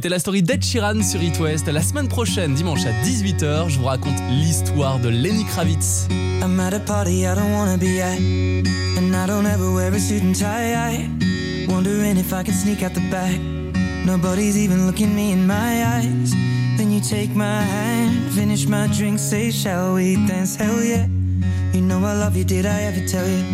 C'était 0.00 0.08
la 0.08 0.18
story 0.18 0.42
d'Ed 0.42 0.64
Sheeran 0.64 1.02
sur 1.02 1.22
It 1.22 1.38
West. 1.40 1.66
La 1.66 1.82
semaine 1.82 2.08
prochaine, 2.08 2.54
dimanche 2.54 2.86
à 2.86 2.92
18h, 3.04 3.68
je 3.68 3.78
vous 3.78 3.84
raconte 3.84 4.18
l'histoire 4.30 4.98
de 4.98 5.10
Lenny 5.10 5.44
Kravitz. 5.44 6.08
I'm 6.42 6.58
at 6.58 6.72
a 6.72 6.78
party 6.78 7.26
I 7.26 7.34
don't 7.34 7.52
wanna 7.52 7.76
be 7.76 8.00
at, 8.00 8.16
and 8.16 9.14
I 9.14 9.26
don't 9.26 9.44
ever 9.44 9.70
wear 9.74 9.92
a 9.92 9.98
suit 9.98 10.22
and 10.22 10.32
tie. 10.32 11.06
Wondering 11.68 12.16
if 12.16 12.32
I 12.32 12.42
can 12.42 12.54
sneak 12.54 12.82
out 12.82 12.94
the 12.94 13.02
back. 13.10 13.38
Nobody's 14.06 14.56
even 14.56 14.86
looking 14.86 15.14
me 15.14 15.32
in 15.32 15.46
my 15.46 15.84
eyes. 15.84 16.32
Then 16.78 16.90
you 16.90 17.02
take 17.02 17.36
my 17.36 17.60
hand, 17.60 18.32
finish 18.32 18.66
my 18.66 18.86
drink, 18.96 19.18
say, 19.18 19.50
Shall 19.50 19.96
we 19.96 20.16
dance? 20.26 20.56
Hell 20.56 20.82
yeah. 20.82 21.06
You 21.74 21.82
know 21.82 21.98
I 21.98 22.14
love 22.14 22.38
you, 22.38 22.44
did 22.44 22.64
I 22.64 22.84
ever 22.84 23.06
tell 23.06 23.28
you? 23.28 23.44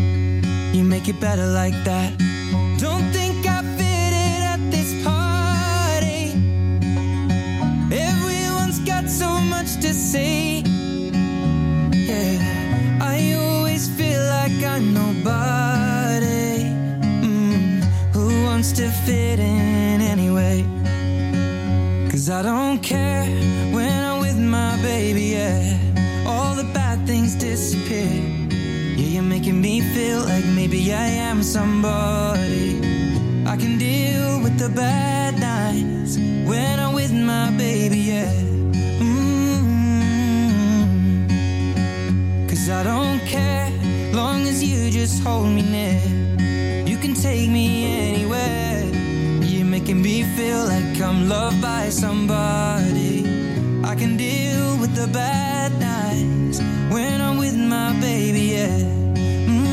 You 0.72 0.84
make 0.84 1.09
it 1.09 1.20
better 1.20 1.47
like 1.49 1.74
that. 1.82 2.36
To 9.81 9.93
say. 9.93 10.62
Yeah, 12.09 12.99
I 13.03 13.35
always 13.35 13.89
feel 13.89 14.20
like 14.27 14.62
I'm 14.64 14.95
nobody. 14.95 16.70
Mm, 17.22 17.83
who 18.14 18.45
wants 18.45 18.72
to 18.72 18.89
fit 18.91 19.39
in 19.39 20.01
anyway? 20.01 20.64
Cause 22.11 22.31
I 22.31 22.43
don't 22.43 22.81
care 22.83 23.24
when 23.74 23.93
I'm 24.05 24.20
with 24.20 24.39
my 24.39 24.81
baby, 24.83 25.37
yeah. 25.37 25.79
All 26.27 26.55
the 26.55 26.68
bad 26.72 27.07
things 27.07 27.35
disappear. 27.35 28.11
Yeah, 28.97 29.09
you're 29.14 29.22
making 29.22 29.61
me 29.61 29.81
feel 29.81 30.20
like 30.20 30.45
maybe 30.45 30.93
I 30.93 31.07
am 31.29 31.43
somebody. 31.43 32.79
I 33.47 33.57
can 33.57 33.79
deal 33.79 34.41
with 34.43 34.59
the 34.59 34.68
bad 34.70 35.39
nights 35.39 36.16
when 36.16 36.81
I'm 36.81 36.95
with 36.95 37.12
my 37.12 37.51
baby, 37.59 37.99
yeah. 37.99 38.55
Just 45.07 45.22
hold 45.22 45.46
me 45.46 45.62
near. 45.62 46.00
You 46.84 46.96
can 46.98 47.14
take 47.14 47.48
me 47.48 47.66
anywhere. 48.09 48.82
You're 49.40 49.70
making 49.76 50.02
me 50.02 50.24
feel 50.36 50.64
like 50.64 51.00
I'm 51.00 51.28
loved 51.28 51.62
by 51.62 51.90
somebody. 51.90 53.20
I 53.84 53.94
can 53.94 54.16
deal 54.16 54.76
with 54.80 54.96
the 54.96 55.07
bad 55.07 55.70
nights 55.78 56.59
when 56.90 57.20
I'm 57.20 57.38
with 57.38 57.57
my 57.57 57.92
baby, 58.00 58.44
yeah. 58.57 58.78
Mm. 59.52 59.68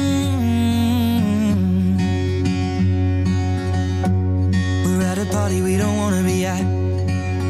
We're 4.85 5.01
at 5.11 5.17
a 5.17 5.25
party 5.31 5.63
we 5.63 5.77
don't 5.77 5.97
wanna 5.97 6.21
be 6.21 6.45
at. 6.45 6.65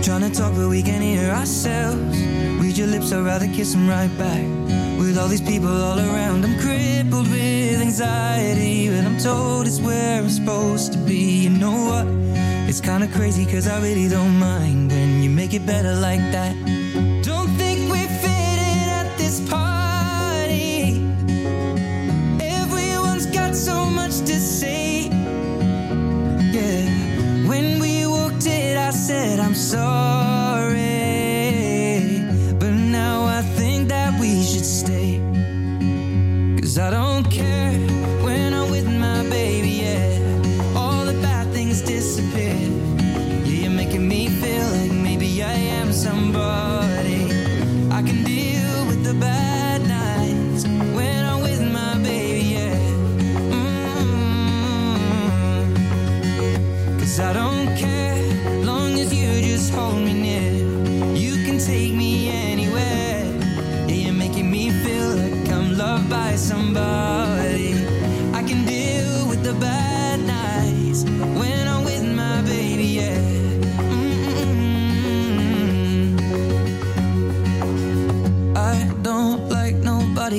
Trying 0.05 0.21
to 0.21 0.31
talk, 0.39 0.53
but 0.55 0.69
we 0.69 0.81
can 0.84 1.01
hear 1.01 1.31
ourselves. 1.31 2.17
Read 2.61 2.77
your 2.77 2.88
lips, 2.88 3.11
I'd 3.11 3.25
rather 3.25 3.47
kiss 3.47 3.73
them 3.73 3.89
right 3.89 4.13
back. 4.17 4.62
With 5.04 5.18
all 5.18 5.28
these 5.28 5.41
people 5.41 5.70
all 5.70 5.99
around, 5.99 6.45
I'm 6.45 6.58
crippled 6.60 7.30
with 7.30 7.82
anxiety. 7.82 8.89
But 8.89 9.04
I'm 9.06 9.18
told 9.18 9.68
it's 9.68 9.82
where 9.82 10.20
I'm 10.20 10.30
supposed 10.30 10.93
to 10.93 10.99
be. 10.99 11.43
You 11.43 11.49
know 11.49 11.78
what? 11.89 12.08
It's 12.70 12.80
kinda 12.80 13.08
crazy, 13.08 13.45
cause 13.45 13.68
I 13.68 13.82
really 13.82 14.08
don't 14.08 14.39
mind 14.39 14.91
when 14.91 15.22
you 15.22 15.30
make 15.30 15.54
it 15.54 15.66
better 15.66 15.93
like 15.93 16.24
that. 16.32 16.56
Don't 17.22 17.49
think 17.62 17.91
we 17.91 18.01
fit 18.24 18.58
in 18.74 18.88
at 19.01 19.10
this 19.18 19.41
party. 19.49 21.04
Everyone's 22.39 23.28
got 23.28 23.56
so 23.56 23.86
much 23.86 24.16
to 24.30 24.36
say. 24.39 25.10
Yeah, 26.56 26.84
when 27.49 27.80
we 27.80 28.08
walked 28.08 28.45
in, 28.47 28.78
I 28.78 28.91
said, 28.91 29.39
I'm 29.39 29.56
sorry. 29.56 30.32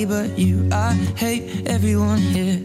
But 0.05 0.37
you. 0.37 0.69
I 0.71 0.93
hate 1.15 1.67
everyone 1.67 2.19
here. 2.19 2.59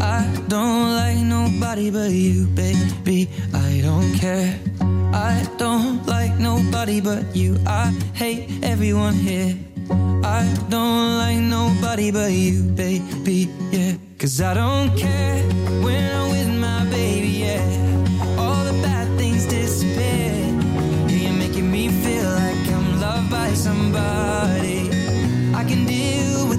I 0.00 0.18
I 0.18 0.24
don't 0.48 0.96
like 0.96 1.18
nobody 1.18 1.90
but 1.90 2.10
you, 2.10 2.46
baby. 2.46 3.28
I 3.54 3.80
don't 3.82 4.14
care. 4.14 4.58
I 5.12 5.46
don't 5.58 6.04
like 6.06 6.34
nobody 6.38 7.00
but 7.00 7.36
you. 7.36 7.56
I 7.66 7.92
hate 8.14 8.64
everyone 8.64 9.14
here. 9.14 9.54
I 10.24 10.42
don't 10.68 11.18
like 11.18 11.38
nobody 11.38 12.10
but 12.10 12.32
you, 12.32 12.62
baby. 12.62 13.48
Yeah, 13.70 13.92
cause 14.18 14.40
I 14.40 14.54
don't 14.54 14.96
care 14.96 15.42
when 15.84 16.02
I'm 16.16 16.27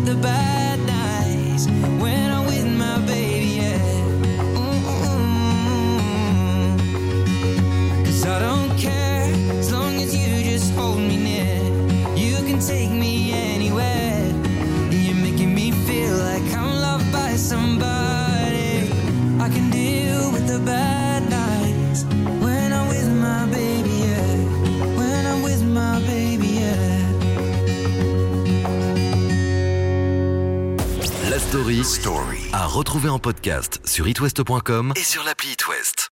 the 0.09 0.15
bad 0.15 0.48
story, 31.69 31.85
story. 31.85 32.39
À 32.51 32.65
retrouver 32.65 33.09
en 33.09 33.19
podcast 33.19 33.79
sur 33.85 34.07
itwest.com 34.07 34.93
et 34.95 35.03
sur 35.03 35.23
l'appli 35.23 35.51
It 35.51 35.67
West. 35.67 35.98